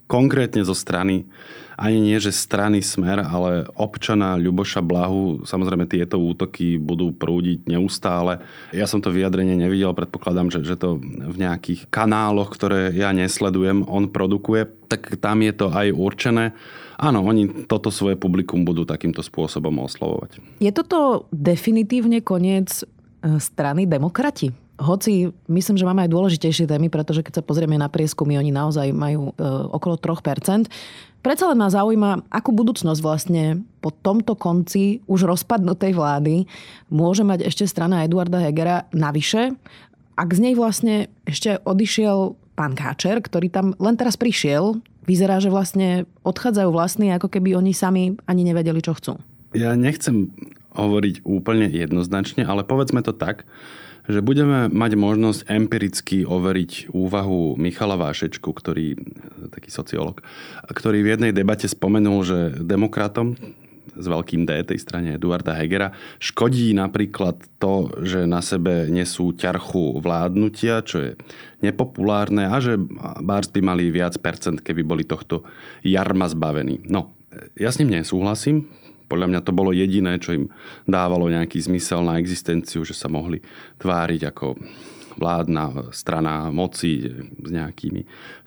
konkrétne 0.07 0.63
zo 0.65 0.77
strany 0.77 1.29
ani 1.75 1.99
nie, 1.99 2.19
že 2.23 2.31
strany 2.31 2.79
smer, 2.81 3.19
ale 3.19 3.67
občana 3.75 4.39
Ľuboša 4.39 4.79
Blahu. 4.79 5.43
Samozrejme, 5.43 5.91
tieto 5.91 6.23
útoky 6.23 6.79
budú 6.79 7.11
prúdiť 7.11 7.67
neustále. 7.67 8.39
Ja 8.71 8.87
som 8.87 9.03
to 9.03 9.11
vyjadrenie 9.11 9.59
nevidel, 9.59 9.91
predpokladám, 9.91 10.55
že, 10.55 10.63
že 10.63 10.79
to 10.79 11.03
v 11.03 11.35
nejakých 11.35 11.91
kanáloch, 11.91 12.55
ktoré 12.55 12.95
ja 12.95 13.11
nesledujem, 13.11 13.83
on 13.91 14.07
produkuje, 14.07 14.71
tak 14.87 15.19
tam 15.19 15.43
je 15.43 15.53
to 15.55 15.67
aj 15.75 15.91
určené. 15.91 16.55
Áno, 16.95 17.27
oni 17.27 17.67
toto 17.67 17.91
svoje 17.91 18.15
publikum 18.15 18.63
budú 18.63 18.87
takýmto 18.87 19.19
spôsobom 19.19 19.75
oslovovať. 19.83 20.39
Je 20.63 20.71
toto 20.71 21.27
definitívne 21.35 22.23
koniec 22.23 22.71
e, 22.71 23.43
strany 23.43 23.91
demokrati? 23.91 24.55
Hoci 24.75 25.31
myslím, 25.47 25.77
že 25.79 25.87
máme 25.87 26.03
aj 26.07 26.11
dôležitejšie 26.11 26.67
témy, 26.67 26.91
pretože 26.91 27.23
keď 27.23 27.41
sa 27.41 27.47
pozrieme 27.47 27.79
na 27.79 27.87
prieskumy, 27.87 28.35
oni 28.35 28.51
naozaj 28.51 28.91
majú 28.91 29.31
e, 29.31 29.43
okolo 29.71 29.95
3%. 29.95 30.67
Predsa 31.25 31.49
len 31.49 31.57
ma 31.57 31.73
zaujíma, 31.73 32.29
akú 32.29 32.53
budúcnosť 32.53 33.01
vlastne 33.01 33.65
po 33.81 33.89
tomto 33.89 34.37
konci 34.37 35.01
už 35.09 35.25
rozpadnutej 35.25 35.97
vlády 35.97 36.45
môže 36.93 37.25
mať 37.25 37.49
ešte 37.49 37.65
strana 37.65 38.05
Eduarda 38.05 38.43
Hegera 38.45 38.85
navyše, 38.93 39.57
ak 40.15 40.29
z 40.31 40.41
nej 40.43 40.55
vlastne 40.55 41.09
ešte 41.27 41.59
odišiel 41.65 42.39
pán 42.55 42.79
Káčer, 42.79 43.19
ktorý 43.19 43.51
tam 43.51 43.75
len 43.83 43.99
teraz 43.99 44.15
prišiel, 44.15 44.79
vyzerá, 45.09 45.43
že 45.43 45.51
vlastne 45.51 46.07
odchádzajú 46.23 46.71
vlastní, 46.71 47.11
ako 47.15 47.29
keby 47.33 47.59
oni 47.59 47.73
sami 47.75 48.15
ani 48.29 48.43
nevedeli, 48.47 48.79
čo 48.79 48.95
chcú. 48.95 49.19
Ja 49.55 49.75
nechcem 49.79 50.35
hovoriť 50.75 51.23
úplne 51.23 51.71
jednoznačne, 51.71 52.43
ale 52.43 52.67
povedzme 52.67 53.03
to 53.03 53.15
tak, 53.15 53.47
že 54.05 54.21
budeme 54.21 54.69
mať 54.69 54.93
možnosť 55.01 55.41
empiricky 55.49 56.29
overiť 56.29 56.93
úvahu 56.93 57.57
Michala 57.57 57.97
Vášečku, 57.97 58.53
ktorý, 58.53 59.01
taký 59.49 59.73
sociológ, 59.73 60.21
ktorý 60.69 61.01
v 61.01 61.13
jednej 61.17 61.33
debate 61.33 61.65
spomenul, 61.65 62.21
že 62.25 62.39
demokratom 62.61 63.37
s 63.95 64.11
veľkým 64.11 64.43
D 64.43 64.75
tej 64.75 64.79
strane 64.83 65.15
Eduarda 65.15 65.55
Hegera 65.55 65.95
škodí 66.19 66.75
napríklad 66.75 67.39
to, 67.63 67.95
že 68.03 68.27
na 68.27 68.43
sebe 68.43 68.91
nesú 68.91 69.31
ťarchu 69.31 70.03
vládnutia, 70.03 70.83
čo 70.83 70.99
je 70.99 71.11
nepopulárne 71.63 72.51
a 72.51 72.59
že 72.59 72.75
bárs 73.23 73.49
by 73.55 73.61
mali 73.63 73.95
viac 73.95 74.19
percent, 74.19 74.59
keby 74.61 74.83
boli 74.83 75.05
tohto 75.07 75.47
jarma 75.87 76.27
zbavení. 76.27 76.83
No, 76.91 77.15
ja 77.55 77.71
s 77.71 77.79
ním 77.79 77.95
nesúhlasím, 77.95 78.67
podľa 79.07 79.27
mňa 79.31 79.41
to 79.45 79.53
bolo 79.53 79.71
jediné, 79.71 80.17
čo 80.19 80.37
im 80.37 80.45
dávalo 80.89 81.29
nejaký 81.29 81.61
zmysel 81.61 82.05
na 82.05 82.19
existenciu, 82.19 82.83
že 82.83 82.97
sa 82.97 83.09
mohli 83.13 83.41
tváriť 83.79 84.21
ako 84.31 84.59
vládna 85.15 85.95
strana 85.95 86.51
moci 86.51 87.07
s 87.39 87.51
nejakými 87.51 88.03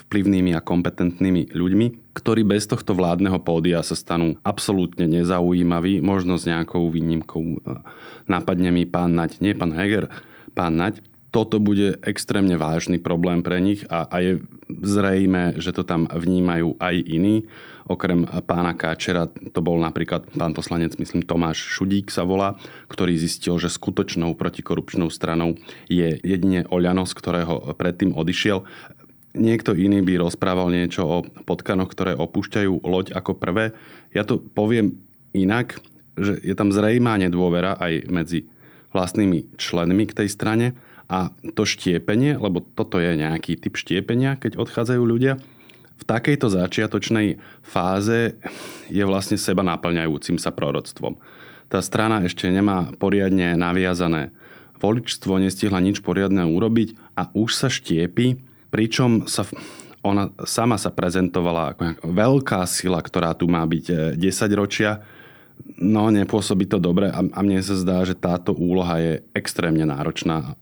vplyvnými 0.07 0.55
a 0.55 0.63
kompetentnými 0.63 1.51
ľuďmi, 1.51 2.15
ktorí 2.15 2.47
bez 2.47 2.63
tohto 2.71 2.95
vládneho 2.95 3.43
pódia 3.43 3.83
sa 3.83 3.95
stanú 3.95 4.39
absolútne 4.39 5.03
nezaujímaví, 5.03 5.99
možno 5.99 6.39
s 6.39 6.47
nejakou 6.47 6.87
výnimkou 6.87 7.43
e, 7.43 7.59
napadne 8.31 8.71
mi 8.71 8.87
pán 8.87 9.19
Naď, 9.19 9.43
nie 9.43 9.51
pán 9.51 9.75
Heger, 9.75 10.07
pán 10.55 10.79
Naď, 10.79 11.03
toto 11.35 11.59
bude 11.59 11.99
extrémne 12.07 12.55
vážny 12.55 13.03
problém 13.03 13.43
pre 13.43 13.59
nich 13.59 13.83
a, 13.91 14.07
a 14.07 14.23
je 14.23 14.39
zrejme, 14.71 15.59
že 15.59 15.75
to 15.75 15.83
tam 15.83 16.07
vnímajú 16.07 16.79
aj 16.79 16.95
iní. 17.03 17.43
Okrem 17.87 18.27
pána 18.43 18.75
Káčera 18.75 19.31
to 19.31 19.59
bol 19.63 19.79
napríklad 19.79 20.27
pán 20.35 20.51
poslanec, 20.51 20.99
myslím 20.99 21.23
Tomáš 21.23 21.63
Šudík 21.63 22.11
sa 22.11 22.27
volá, 22.27 22.59
ktorý 22.91 23.15
zistil, 23.15 23.55
že 23.55 23.71
skutočnou 23.71 24.35
protikorupčnou 24.35 25.07
stranou 25.07 25.55
je 25.87 26.19
jedine 26.19 26.67
Oľano, 26.67 27.07
z 27.07 27.13
ktorého 27.15 27.71
predtým 27.79 28.11
odišiel. 28.11 28.67
Niekto 29.39 29.71
iný 29.71 30.03
by 30.03 30.19
rozprával 30.19 30.67
niečo 30.67 31.07
o 31.07 31.17
potkanoch, 31.23 31.87
ktoré 31.87 32.11
opúšťajú 32.19 32.83
loď 32.83 33.15
ako 33.15 33.39
prvé. 33.39 33.71
Ja 34.11 34.27
to 34.27 34.43
poviem 34.43 34.99
inak, 35.31 35.79
že 36.19 36.43
je 36.43 36.55
tam 36.59 36.75
zrejmá 36.75 37.15
nedôvera 37.15 37.79
aj 37.79 38.09
medzi 38.11 38.51
vlastnými 38.91 39.55
členmi 39.55 40.09
k 40.09 40.17
tej 40.23 40.29
strane 40.33 40.67
a 41.07 41.31
to 41.55 41.63
štiepenie, 41.63 42.35
lebo 42.35 42.59
toto 42.59 42.99
je 42.99 43.15
nejaký 43.15 43.55
typ 43.55 43.79
štiepenia, 43.79 44.35
keď 44.35 44.59
odchádzajú 44.59 45.03
ľudia, 45.07 45.39
v 45.97 46.03
takejto 46.05 46.47
začiatočnej 46.53 47.41
fáze 47.65 48.37
je 48.87 49.03
vlastne 49.03 49.35
seba 49.35 49.65
naplňajúcim 49.65 50.37
sa 50.37 50.53
proroctvom. 50.53 51.17
Tá 51.67 51.83
strana 51.83 52.23
ešte 52.23 52.47
nemá 52.47 52.95
poriadne 52.95 53.57
naviazané 53.59 54.31
voličstvo, 54.79 55.41
nestihla 55.41 55.81
nič 55.81 55.99
poriadne 56.05 56.47
urobiť 56.47 57.17
a 57.17 57.27
už 57.33 57.49
sa 57.57 57.67
štiepi, 57.67 58.39
pričom 58.69 59.25
sa 59.25 59.43
ona 60.05 60.31
sama 60.47 60.79
sa 60.79 60.93
prezentovala 60.93 61.75
ako 61.75 61.83
veľká 62.05 62.63
sila, 62.63 63.03
ktorá 63.03 63.35
tu 63.35 63.49
má 63.51 63.59
byť 63.67 64.15
10 64.15 64.23
e, 64.23 64.55
ročia. 64.55 65.03
No, 65.81 66.07
nepôsobí 66.13 66.69
to 66.69 66.77
dobre 66.77 67.09
a 67.09 67.19
mne 67.41 67.59
sa 67.65 67.75
zdá, 67.75 68.05
že 68.05 68.15
táto 68.15 68.53
úloha 68.53 69.01
je 69.01 69.13
extrémne 69.33 69.83
náročná 69.83 70.55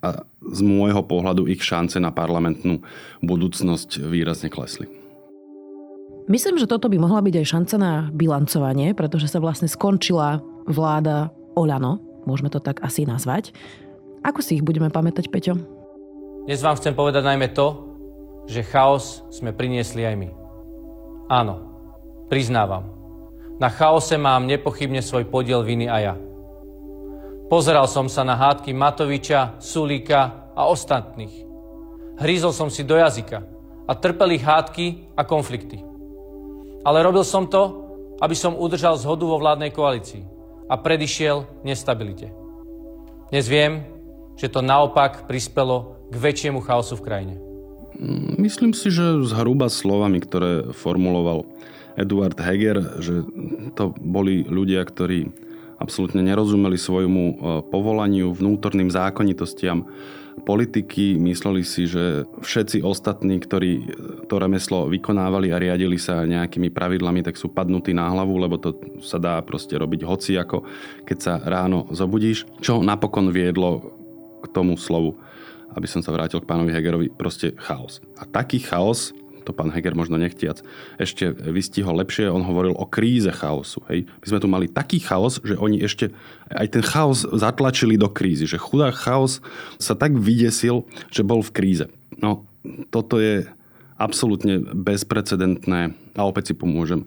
a 0.00 0.24
z 0.40 0.60
môjho 0.64 1.04
pohľadu 1.04 1.44
ich 1.48 1.60
šance 1.60 2.00
na 2.00 2.08
parlamentnú 2.08 2.80
budúcnosť 3.20 4.00
výrazne 4.00 4.48
klesli. 4.48 4.88
Myslím, 6.30 6.56
že 6.62 6.70
toto 6.70 6.86
by 6.86 6.96
mohla 7.00 7.20
byť 7.20 7.34
aj 7.42 7.46
šanca 7.46 7.74
na 7.76 7.92
bilancovanie, 8.14 8.94
pretože 8.94 9.26
sa 9.26 9.42
vlastne 9.42 9.66
skončila 9.66 10.40
vláda 10.68 11.34
Oľano, 11.58 11.98
môžeme 12.24 12.48
to 12.48 12.62
tak 12.62 12.80
asi 12.86 13.02
nazvať. 13.02 13.50
Ako 14.22 14.38
si 14.44 14.60
ich 14.60 14.64
budeme 14.64 14.92
pamätať, 14.92 15.26
Peťo? 15.26 15.58
Dnes 16.46 16.62
vám 16.62 16.78
chcem 16.78 16.94
povedať 16.94 17.26
najmä 17.26 17.50
to, 17.50 17.90
že 18.46 18.64
chaos 18.64 19.26
sme 19.34 19.50
priniesli 19.52 20.06
aj 20.06 20.16
my. 20.16 20.28
Áno, 21.28 21.54
priznávam. 22.30 22.94
Na 23.60 23.68
chaose 23.68 24.16
mám 24.16 24.48
nepochybne 24.48 25.04
svoj 25.04 25.28
podiel 25.28 25.60
viny 25.66 25.90
aj 25.90 26.02
ja. 26.02 26.14
Pozeral 27.50 27.90
som 27.90 28.06
sa 28.06 28.22
na 28.22 28.38
hádky 28.38 28.70
Matoviča, 28.70 29.58
Sulíka 29.58 30.54
a 30.54 30.70
ostatných. 30.70 31.34
Hrízol 32.22 32.54
som 32.54 32.70
si 32.70 32.86
do 32.86 32.94
jazyka 32.94 33.42
a 33.90 33.92
trpel 33.98 34.38
ich 34.38 34.46
hádky 34.46 35.10
a 35.18 35.26
konflikty. 35.26 35.82
Ale 36.86 37.02
robil 37.02 37.26
som 37.26 37.50
to, 37.50 37.90
aby 38.22 38.38
som 38.38 38.54
udržal 38.54 38.94
zhodu 38.94 39.26
vo 39.26 39.42
vládnej 39.42 39.74
koalícii 39.74 40.22
a 40.70 40.78
predišiel 40.78 41.66
nestabilite. 41.66 42.30
Dnes 43.34 43.50
viem, 43.50 43.82
že 44.38 44.46
to 44.46 44.62
naopak 44.62 45.26
prispelo 45.26 46.06
k 46.06 46.22
väčšiemu 46.22 46.62
chaosu 46.62 47.02
v 47.02 47.02
krajine. 47.02 47.34
Myslím 48.38 48.78
si, 48.78 48.94
že 48.94 49.26
zhruba 49.26 49.66
slovami, 49.66 50.22
ktoré 50.22 50.70
formuloval 50.70 51.50
Eduard 51.98 52.38
Heger, 52.38 53.02
že 53.02 53.26
to 53.74 53.90
boli 53.98 54.46
ľudia, 54.46 54.86
ktorí 54.86 55.49
absolútne 55.80 56.20
nerozumeli 56.20 56.76
svojmu 56.76 57.24
e, 57.24 57.34
povolaniu, 57.72 58.36
vnútorným 58.36 58.92
zákonitostiam 58.92 59.88
politiky. 60.44 61.18
Mysleli 61.18 61.64
si, 61.66 61.88
že 61.88 62.24
všetci 62.40 62.84
ostatní, 62.84 63.40
ktorí 63.40 63.72
to 64.28 64.36
remeslo 64.40 64.88
vykonávali 64.88 65.52
a 65.52 65.60
riadili 65.60 65.96
sa 65.96 66.24
nejakými 66.24 66.70
pravidlami, 66.70 67.24
tak 67.24 67.36
sú 67.36 67.50
padnutí 67.52 67.92
na 67.92 68.08
hlavu, 68.08 68.36
lebo 68.38 68.56
to 68.56 68.76
sa 69.00 69.20
dá 69.20 69.40
proste 69.40 69.76
robiť 69.76 70.00
hoci 70.06 70.38
ako 70.38 70.64
keď 71.04 71.18
sa 71.18 71.34
ráno 71.42 71.88
zobudíš. 71.92 72.46
Čo 72.62 72.80
napokon 72.80 73.32
viedlo 73.32 73.96
k 74.40 74.46
tomu 74.52 74.76
slovu 74.76 75.16
aby 75.70 75.86
som 75.86 76.02
sa 76.02 76.10
vrátil 76.10 76.42
k 76.42 76.50
pánovi 76.50 76.74
Hegerovi, 76.74 77.06
proste 77.14 77.54
chaos. 77.62 78.02
A 78.18 78.26
taký 78.26 78.58
chaos 78.58 79.14
to 79.50 79.58
pán 79.58 79.74
Heger 79.74 79.98
možno 79.98 80.14
nechtiac 80.14 80.62
ešte 81.02 81.34
vystihol 81.50 81.98
lepšie, 81.98 82.30
on 82.30 82.46
hovoril 82.46 82.78
o 82.78 82.86
kríze 82.86 83.34
chaosu. 83.34 83.82
Hej. 83.90 84.06
My 84.22 84.26
sme 84.30 84.38
tu 84.38 84.46
mali 84.46 84.66
taký 84.70 85.02
chaos, 85.02 85.42
že 85.42 85.58
oni 85.58 85.82
ešte 85.82 86.14
aj 86.54 86.66
ten 86.70 86.84
chaos 86.86 87.26
zatlačili 87.26 87.98
do 87.98 88.06
krízy, 88.06 88.46
že 88.46 88.62
chudá 88.62 88.94
chaos 88.94 89.42
sa 89.82 89.98
tak 89.98 90.14
vydesil, 90.14 90.86
že 91.10 91.26
bol 91.26 91.42
v 91.42 91.50
kríze. 91.50 91.86
No, 92.22 92.46
toto 92.94 93.18
je 93.18 93.50
absolútne 94.00 94.62
bezprecedentné 94.62 95.92
a 96.16 96.22
opäť 96.24 96.52
si 96.52 96.54
pomôžem 96.56 97.04
e, 97.04 97.06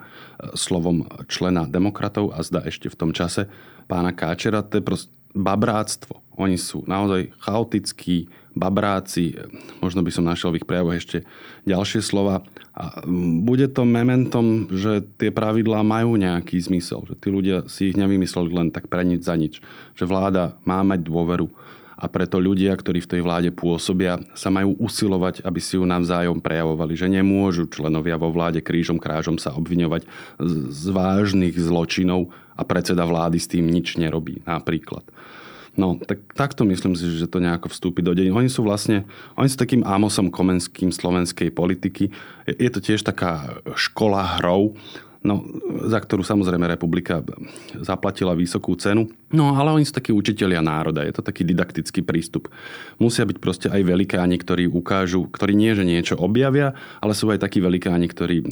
slovom 0.53 1.09
člena 1.25 1.65
demokratov 1.65 2.29
a 2.37 2.45
zda 2.45 2.61
ešte 2.69 2.85
v 2.91 2.99
tom 2.99 3.11
čase 3.17 3.49
pána 3.89 4.13
Káčera, 4.13 4.61
to 4.61 4.77
je 4.77 4.83
proste 4.85 5.22
babráctvo. 5.33 6.21
Oni 6.37 6.57
sú 6.57 6.81
naozaj 6.89 7.29
chaotickí, 7.41 8.29
babráci, 8.53 9.33
možno 9.81 10.05
by 10.05 10.11
som 10.13 10.29
našiel 10.29 10.53
v 10.53 10.61
ich 10.61 10.69
prejavoch 10.69 10.93
ešte 10.93 11.25
ďalšie 11.65 12.05
slova. 12.05 12.45
A 12.73 13.01
bude 13.41 13.69
to 13.69 13.85
mementom, 13.85 14.69
že 14.69 15.05
tie 15.17 15.33
pravidlá 15.33 15.81
majú 15.81 16.17
nejaký 16.17 16.57
zmysel, 16.61 17.05
že 17.09 17.17
tí 17.17 17.33
ľudia 17.33 17.65
si 17.69 17.93
ich 17.93 17.97
nevymysleli 17.97 18.49
len 18.53 18.69
tak 18.69 18.89
pre 18.89 19.05
nič 19.05 19.25
za 19.25 19.37
nič. 19.37 19.61
Že 19.97 20.05
vláda 20.09 20.43
má 20.65 20.81
mať 20.85 21.05
dôveru 21.05 21.49
a 22.03 22.11
preto 22.11 22.35
ľudia, 22.35 22.75
ktorí 22.75 22.99
v 22.99 23.11
tej 23.15 23.21
vláde 23.23 23.55
pôsobia, 23.55 24.19
sa 24.35 24.51
majú 24.51 24.75
usilovať, 24.75 25.39
aby 25.47 25.59
si 25.63 25.79
ju 25.79 25.87
navzájom 25.87 26.43
prejavovali, 26.43 26.99
že 26.99 27.07
nemôžu 27.07 27.71
členovia 27.71 28.19
vo 28.19 28.27
vláde 28.27 28.59
krížom 28.59 28.99
krážom 28.99 29.39
sa 29.39 29.55
obviňovať 29.55 30.03
z 30.67 30.83
vážnych 30.91 31.55
zločinov 31.55 32.35
a 32.59 32.67
predseda 32.67 33.07
vlády 33.07 33.39
s 33.39 33.47
tým 33.47 33.71
nič 33.71 33.95
nerobí 33.95 34.43
napríklad. 34.43 35.07
No, 35.73 35.97
tak 35.97 36.21
takto 36.37 36.69
myslím 36.69 36.93
si, 36.93 37.09
že 37.17 37.25
to 37.25 37.41
nejako 37.41 37.71
vstúpi 37.71 38.05
do 38.05 38.13
dení. 38.13 38.29
Oni 38.29 38.45
sú 38.45 38.61
vlastne, 38.61 39.09
oni 39.33 39.49
sú 39.49 39.57
takým 39.57 39.81
Amosom 39.81 40.29
Komenským 40.29 40.93
slovenskej 40.93 41.49
politiky. 41.49 42.13
Je 42.45 42.69
to 42.69 42.77
tiež 42.77 43.01
taká 43.01 43.57
škola 43.73 44.37
hrov, 44.37 44.77
no, 45.23 45.43
za 45.87 45.99
ktorú 46.03 46.21
samozrejme 46.21 46.67
republika 46.67 47.23
zaplatila 47.79 48.35
vysokú 48.35 48.75
cenu. 48.75 49.07
No 49.31 49.55
ale 49.55 49.71
oni 49.71 49.87
sú 49.87 49.95
takí 49.95 50.11
učitelia 50.11 50.59
národa, 50.59 51.07
je 51.07 51.15
to 51.15 51.23
taký 51.23 51.47
didaktický 51.47 52.03
prístup. 52.03 52.51
Musia 52.99 53.23
byť 53.23 53.37
proste 53.39 53.67
aj 53.71 53.81
velikáni, 53.81 54.35
ktorí 54.37 54.67
ukážu, 54.67 55.25
ktorí 55.31 55.55
nie, 55.55 55.71
že 55.73 55.87
niečo 55.87 56.19
objavia, 56.19 56.75
ale 56.99 57.15
sú 57.15 57.31
aj 57.31 57.41
takí 57.41 57.63
velikáni, 57.63 58.05
ktorí 58.11 58.43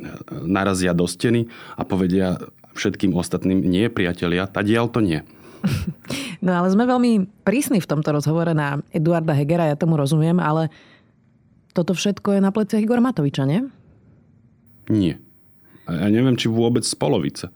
narazia 0.47 0.95
do 0.95 1.05
steny 1.05 1.51
a 1.75 1.83
povedia 1.83 2.39
všetkým 2.73 3.11
ostatným, 3.13 3.61
nie 3.67 3.91
priatelia, 3.91 4.47
tadiaľ 4.47 4.87
to 4.89 5.03
nie. 5.03 5.21
No 6.41 6.57
ale 6.57 6.73
sme 6.73 6.89
veľmi 6.89 7.45
prísni 7.45 7.77
v 7.77 7.85
tomto 7.85 8.17
rozhovore 8.17 8.49
na 8.57 8.81
Eduarda 8.89 9.37
Hegera, 9.37 9.69
ja 9.69 9.77
tomu 9.77 9.93
rozumiem, 9.93 10.41
ale 10.41 10.73
toto 11.77 11.93
všetko 11.93 12.33
je 12.33 12.39
na 12.41 12.49
pleciach 12.49 12.81
Igor 12.81 12.97
Matoviča, 12.97 13.45
nie? 13.45 13.69
Nie. 14.89 15.21
Ja 15.91 16.07
neviem, 16.07 16.39
či 16.39 16.47
vôbec 16.47 16.87
z 16.87 16.95
polovice. 16.95 17.51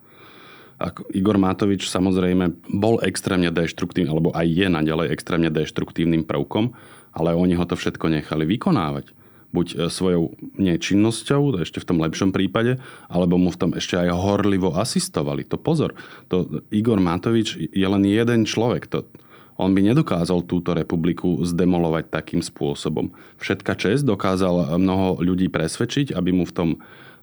Ako 0.76 1.08
Igor 1.16 1.40
Matovič 1.40 1.88
samozrejme 1.88 2.68
bol 2.76 3.00
extrémne 3.00 3.48
deštruktívny, 3.48 4.12
alebo 4.12 4.36
aj 4.36 4.44
je 4.44 4.68
naďalej 4.68 5.08
extrémne 5.16 5.48
deštruktívnym 5.48 6.28
prvkom, 6.28 6.76
ale 7.16 7.32
oni 7.32 7.56
ho 7.56 7.64
to 7.64 7.80
všetko 7.80 8.12
nechali 8.12 8.44
vykonávať 8.44 9.16
buď 9.56 9.68
e, 9.72 9.76
svojou 9.88 10.36
nečinnosťou, 10.60 11.64
ešte 11.64 11.80
v 11.80 11.88
tom 11.88 12.04
lepšom 12.04 12.36
prípade, 12.36 12.76
alebo 13.08 13.40
mu 13.40 13.48
v 13.56 13.60
tom 13.60 13.72
ešte 13.72 13.96
aj 13.96 14.12
horlivo 14.12 14.76
asistovali. 14.76 15.48
To 15.48 15.56
pozor, 15.56 15.96
to 16.28 16.60
Igor 16.76 17.00
Matovič 17.00 17.56
je 17.72 17.88
len 17.88 18.04
jeden 18.04 18.44
človek. 18.44 18.92
To, 18.92 19.08
on 19.56 19.72
by 19.72 19.80
nedokázal 19.80 20.44
túto 20.44 20.76
republiku 20.76 21.40
zdemolovať 21.40 22.12
takým 22.12 22.44
spôsobom. 22.44 23.16
Všetka 23.40 23.80
čest 23.80 24.04
dokázal 24.04 24.76
mnoho 24.76 25.24
ľudí 25.24 25.48
presvedčiť, 25.48 26.12
aby 26.12 26.36
mu 26.36 26.44
v 26.44 26.56
tom 26.56 26.70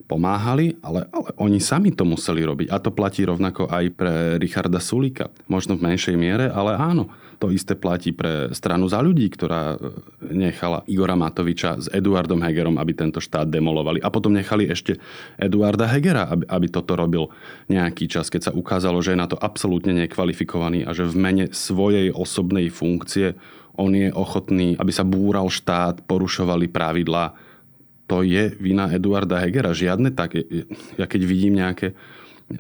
pomáhali, 0.05 0.77
ale, 0.83 1.07
ale 1.11 1.29
oni 1.38 1.59
sami 1.62 1.95
to 1.95 2.03
museli 2.03 2.43
robiť. 2.43 2.69
A 2.69 2.83
to 2.83 2.91
platí 2.93 3.23
rovnako 3.23 3.71
aj 3.71 3.85
pre 3.95 4.15
Richarda 4.37 4.83
Sulika. 4.83 5.31
Možno 5.47 5.79
v 5.79 5.88
menšej 5.88 6.17
miere, 6.19 6.51
ale 6.51 6.75
áno. 6.77 7.09
To 7.43 7.51
isté 7.51 7.75
platí 7.75 8.15
pre 8.15 8.55
stranu 8.55 8.87
za 8.87 9.03
ľudí, 9.03 9.27
ktorá 9.27 9.75
e, 9.75 9.79
nechala 10.31 10.87
Igora 10.87 11.19
Matoviča 11.19 11.75
s 11.75 11.91
Eduardom 11.91 12.38
Hegerom, 12.38 12.79
aby 12.79 12.95
tento 12.95 13.19
štát 13.19 13.51
demolovali. 13.51 13.99
A 13.99 14.15
potom 14.15 14.31
nechali 14.31 14.71
ešte 14.71 15.03
Eduarda 15.35 15.91
Hegera, 15.91 16.31
aby, 16.31 16.47
aby 16.47 16.67
toto 16.71 16.95
robil 16.95 17.27
nejaký 17.67 18.07
čas, 18.07 18.31
keď 18.31 18.47
sa 18.47 18.53
ukázalo, 18.55 19.03
že 19.03 19.19
je 19.19 19.23
na 19.23 19.27
to 19.27 19.35
absolútne 19.35 19.91
nekvalifikovaný 19.91 20.87
a 20.87 20.95
že 20.95 21.03
v 21.03 21.19
mene 21.19 21.45
svojej 21.51 22.15
osobnej 22.15 22.71
funkcie 22.71 23.35
on 23.75 23.91
je 23.97 24.12
ochotný, 24.12 24.77
aby 24.77 24.93
sa 24.93 25.03
búral 25.03 25.49
štát, 25.49 26.05
porušovali 26.05 26.69
pravidlá. 26.69 27.33
To 28.11 28.27
je 28.27 28.53
vina 28.59 28.91
Eduarda 28.91 29.41
Hegera. 29.41 29.73
Žiadne 29.73 30.12
tak. 30.12 30.37
Ja 30.99 31.07
keď 31.07 31.21
vidím 31.25 31.59
nejaké 31.59 31.95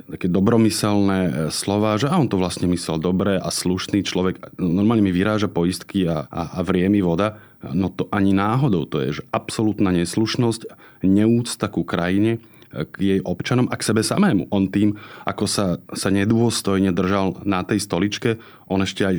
také 0.08 0.28
dobromyselné 0.30 1.18
e, 1.20 1.30
slova, 1.52 1.98
že 2.00 2.08
a 2.08 2.16
on 2.16 2.30
to 2.30 2.40
vlastne 2.40 2.68
myslel 2.70 2.96
dobre 3.02 3.36
a 3.36 3.48
slušný 3.52 4.04
človek. 4.06 4.56
Normálne 4.56 5.04
mi 5.04 5.12
vyráža 5.12 5.52
poistky 5.52 6.08
a, 6.08 6.24
a, 6.28 6.42
a 6.56 6.60
vrie 6.64 6.88
mi 6.88 7.04
voda. 7.04 7.40
No 7.62 7.92
to 7.92 8.08
ani 8.10 8.34
náhodou. 8.34 8.88
To 8.88 8.98
je 9.02 9.22
že 9.22 9.26
absolútna 9.30 9.94
neslušnosť, 9.94 10.66
neúcta 11.06 11.68
ku 11.68 11.84
krajine, 11.84 12.40
e, 12.72 12.88
k 12.88 12.94
jej 12.98 13.20
občanom 13.20 13.68
a 13.68 13.76
k 13.76 13.86
sebe 13.86 14.02
samému. 14.02 14.48
On 14.48 14.66
tým, 14.70 14.96
ako 15.28 15.44
sa, 15.44 15.66
sa 15.92 16.08
nedôstojne 16.08 16.90
držal 16.94 17.44
na 17.44 17.62
tej 17.66 17.82
stoličke, 17.82 18.40
on 18.66 18.80
ešte 18.80 19.04
aj, 19.04 19.16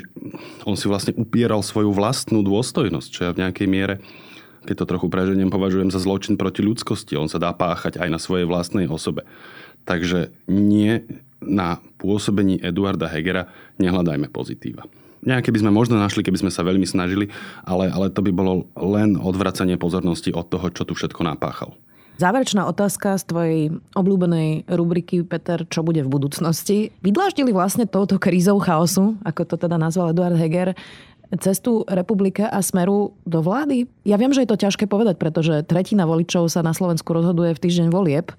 on 0.66 0.74
si 0.74 0.90
vlastne 0.90 1.14
upieral 1.14 1.62
svoju 1.62 1.94
vlastnú 1.94 2.42
dôstojnosť, 2.42 3.10
čo 3.10 3.22
ja 3.30 3.32
v 3.36 3.42
nejakej 3.46 3.68
miere 3.70 3.96
keď 4.64 4.76
to 4.84 4.90
trochu 4.90 5.08
preženiem, 5.12 5.52
považujem 5.52 5.92
za 5.92 6.00
zločin 6.00 6.40
proti 6.40 6.64
ľudskosti. 6.64 7.20
On 7.20 7.28
sa 7.28 7.38
dá 7.38 7.52
páchať 7.52 8.00
aj 8.00 8.10
na 8.10 8.20
svojej 8.20 8.48
vlastnej 8.48 8.88
osobe. 8.88 9.28
Takže 9.84 10.32
nie 10.48 11.04
na 11.44 11.84
pôsobení 12.00 12.56
Eduarda 12.64 13.12
Hegera 13.12 13.52
nehľadajme 13.78 14.32
pozitíva. 14.32 14.88
Nejaké 15.24 15.56
by 15.56 15.64
sme 15.64 15.72
možno 15.72 15.96
našli, 15.96 16.24
keby 16.24 16.48
sme 16.48 16.52
sa 16.52 16.68
veľmi 16.68 16.84
snažili, 16.84 17.32
ale, 17.64 17.88
ale 17.88 18.12
to 18.12 18.20
by 18.20 18.32
bolo 18.36 18.68
len 18.76 19.16
odvracanie 19.16 19.80
pozornosti 19.80 20.36
od 20.36 20.52
toho, 20.52 20.68
čo 20.72 20.84
tu 20.84 20.96
všetko 20.96 21.24
napáchal. 21.24 21.72
Záverečná 22.14 22.70
otázka 22.70 23.18
z 23.18 23.24
tvojej 23.26 23.62
obľúbenej 23.98 24.70
rubriky, 24.70 25.26
Peter, 25.26 25.66
čo 25.66 25.82
bude 25.82 26.06
v 26.06 26.14
budúcnosti. 26.14 26.94
Vydláždili 27.02 27.50
vlastne 27.50 27.90
touto 27.90 28.22
krízou 28.22 28.62
chaosu, 28.62 29.18
ako 29.26 29.42
to 29.50 29.56
teda 29.58 29.82
nazval 29.82 30.14
Eduard 30.14 30.38
Heger, 30.38 30.78
cestu 31.40 31.88
Republika 31.88 32.52
a 32.52 32.60
Smeru 32.62 33.16
do 33.24 33.40
vlády? 33.42 33.90
Ja 34.06 34.20
viem, 34.20 34.34
že 34.36 34.46
je 34.46 34.52
to 34.52 34.60
ťažké 34.60 34.86
povedať, 34.86 35.18
pretože 35.18 35.66
tretina 35.66 36.06
voličov 36.06 36.52
sa 36.52 36.62
na 36.62 36.76
Slovensku 36.76 37.10
rozhoduje 37.14 37.56
v 37.56 37.62
týždeň 37.64 37.88
volieb, 37.90 38.34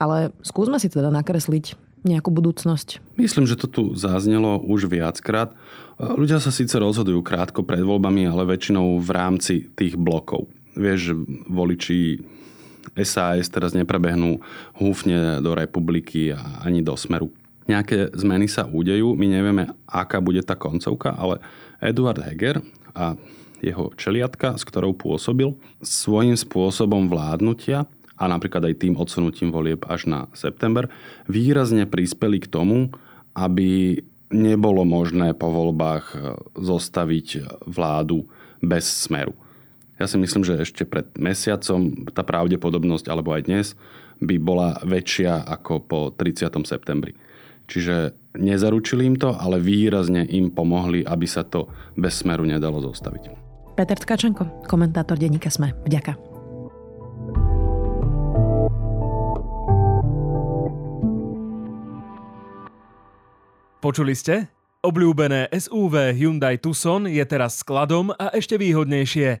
ale 0.00 0.32
skúsme 0.40 0.80
si 0.80 0.88
teda 0.88 1.12
nakresliť 1.12 1.76
nejakú 2.02 2.34
budúcnosť. 2.34 3.14
Myslím, 3.14 3.46
že 3.46 3.54
to 3.54 3.70
tu 3.70 3.82
zaznelo 3.94 4.58
už 4.58 4.90
viackrát. 4.90 5.54
Ľudia 6.02 6.42
sa 6.42 6.50
síce 6.50 6.74
rozhodujú 6.74 7.22
krátko 7.22 7.62
pred 7.62 7.78
voľbami, 7.86 8.26
ale 8.26 8.42
väčšinou 8.42 8.98
v 8.98 9.10
rámci 9.14 9.70
tých 9.78 9.94
blokov. 9.94 10.50
Vieš, 10.74 11.14
voliči 11.46 12.18
SAS 12.98 13.46
teraz 13.46 13.70
neprebehnú 13.78 14.42
húfne 14.82 15.38
do 15.38 15.54
republiky 15.54 16.34
a 16.34 16.66
ani 16.66 16.82
do 16.82 16.98
smeru. 16.98 17.30
Nejaké 17.70 18.10
zmeny 18.18 18.50
sa 18.50 18.66
udejú, 18.66 19.14
my 19.14 19.26
nevieme, 19.30 19.64
aká 19.86 20.18
bude 20.18 20.42
tá 20.42 20.58
koncovka, 20.58 21.14
ale 21.14 21.38
Eduard 21.78 22.18
Heger 22.18 22.58
a 22.94 23.14
jeho 23.62 23.94
čeliatka, 23.94 24.58
s 24.58 24.66
ktorou 24.66 24.90
pôsobil, 24.98 25.54
svojím 25.78 26.34
spôsobom 26.34 27.06
vládnutia 27.06 27.86
a 28.18 28.24
napríklad 28.26 28.66
aj 28.66 28.82
tým 28.82 28.94
odsunutím 28.98 29.54
volieb 29.54 29.86
až 29.86 30.10
na 30.10 30.20
september, 30.34 30.90
výrazne 31.30 31.86
prispeli 31.86 32.42
k 32.42 32.50
tomu, 32.50 32.90
aby 33.38 34.02
nebolo 34.34 34.82
možné 34.82 35.36
po 35.36 35.52
voľbách 35.52 36.16
zostaviť 36.58 37.62
vládu 37.70 38.26
bez 38.58 39.06
smeru. 39.06 39.36
Ja 40.00 40.10
si 40.10 40.18
myslím, 40.18 40.42
že 40.42 40.58
ešte 40.58 40.82
pred 40.82 41.06
mesiacom 41.14 42.10
tá 42.10 42.26
pravdepodobnosť, 42.26 43.06
alebo 43.06 43.30
aj 43.30 43.42
dnes, 43.46 43.66
by 44.18 44.38
bola 44.42 44.78
väčšia 44.82 45.46
ako 45.46 45.72
po 45.86 46.00
30. 46.10 46.50
septembri. 46.66 47.14
Čiže 47.72 48.12
nezaručili 48.36 49.08
im 49.08 49.16
to, 49.16 49.32
ale 49.32 49.56
výrazne 49.56 50.28
im 50.28 50.52
pomohli, 50.52 51.00
aby 51.08 51.24
sa 51.24 51.40
to 51.40 51.72
bez 51.96 52.20
smeru 52.20 52.44
nedalo 52.44 52.84
zostaviť. 52.84 53.32
Peter 53.72 53.96
Tkačenko, 53.96 54.68
komentátor 54.68 55.16
denníka 55.16 55.48
Sme. 55.48 55.72
Vďaka. 55.88 56.12
Počuli 63.80 64.12
ste? 64.12 64.52
Obľúbené 64.84 65.48
SUV 65.50 66.12
Hyundai 66.12 66.60
Tucson 66.60 67.08
je 67.08 67.24
teraz 67.24 67.64
skladom 67.64 68.12
a 68.14 68.36
ešte 68.36 68.60
výhodnejšie. 68.60 69.40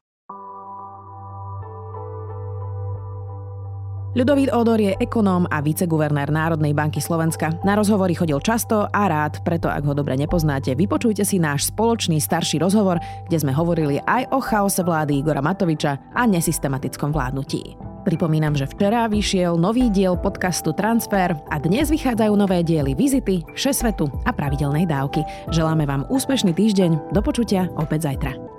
Ľudovít 4.11 4.51
Odor 4.51 4.75
je 4.75 4.91
ekonóm 4.99 5.47
a 5.47 5.63
viceguvernér 5.63 6.35
Národnej 6.35 6.75
banky 6.75 6.99
Slovenska. 6.99 7.55
Na 7.63 7.79
rozhovory 7.79 8.11
chodil 8.11 8.43
často 8.43 8.83
a 8.91 9.07
rád, 9.07 9.39
preto 9.47 9.71
ak 9.71 9.87
ho 9.87 9.95
dobre 9.95 10.19
nepoznáte, 10.19 10.75
vypočujte 10.75 11.23
si 11.23 11.39
náš 11.39 11.71
spoločný 11.71 12.19
starší 12.19 12.59
rozhovor, 12.59 12.99
kde 13.31 13.39
sme 13.39 13.55
hovorili 13.55 14.03
aj 14.03 14.27
o 14.35 14.43
chaose 14.43 14.83
vlády 14.83 15.23
Igora 15.23 15.39
Matoviča 15.39 16.11
a 16.11 16.27
nesystematickom 16.27 17.15
vládnutí. 17.15 17.79
Pripomínam, 18.03 18.51
že 18.51 18.67
včera 18.67 19.07
vyšiel 19.07 19.55
nový 19.55 19.87
diel 19.87 20.19
podcastu 20.19 20.75
Transfer 20.75 21.31
a 21.47 21.55
dnes 21.63 21.87
vychádzajú 21.87 22.35
nové 22.35 22.67
diely 22.67 22.91
Vizity, 22.91 23.47
Všesvetu 23.55 24.11
a 24.27 24.35
pravidelnej 24.35 24.91
dávky. 24.91 25.23
Želáme 25.55 25.87
vám 25.87 26.03
úspešný 26.11 26.51
týždeň, 26.51 27.15
do 27.15 27.21
počutia 27.23 27.71
opäť 27.79 28.11
zajtra. 28.11 28.50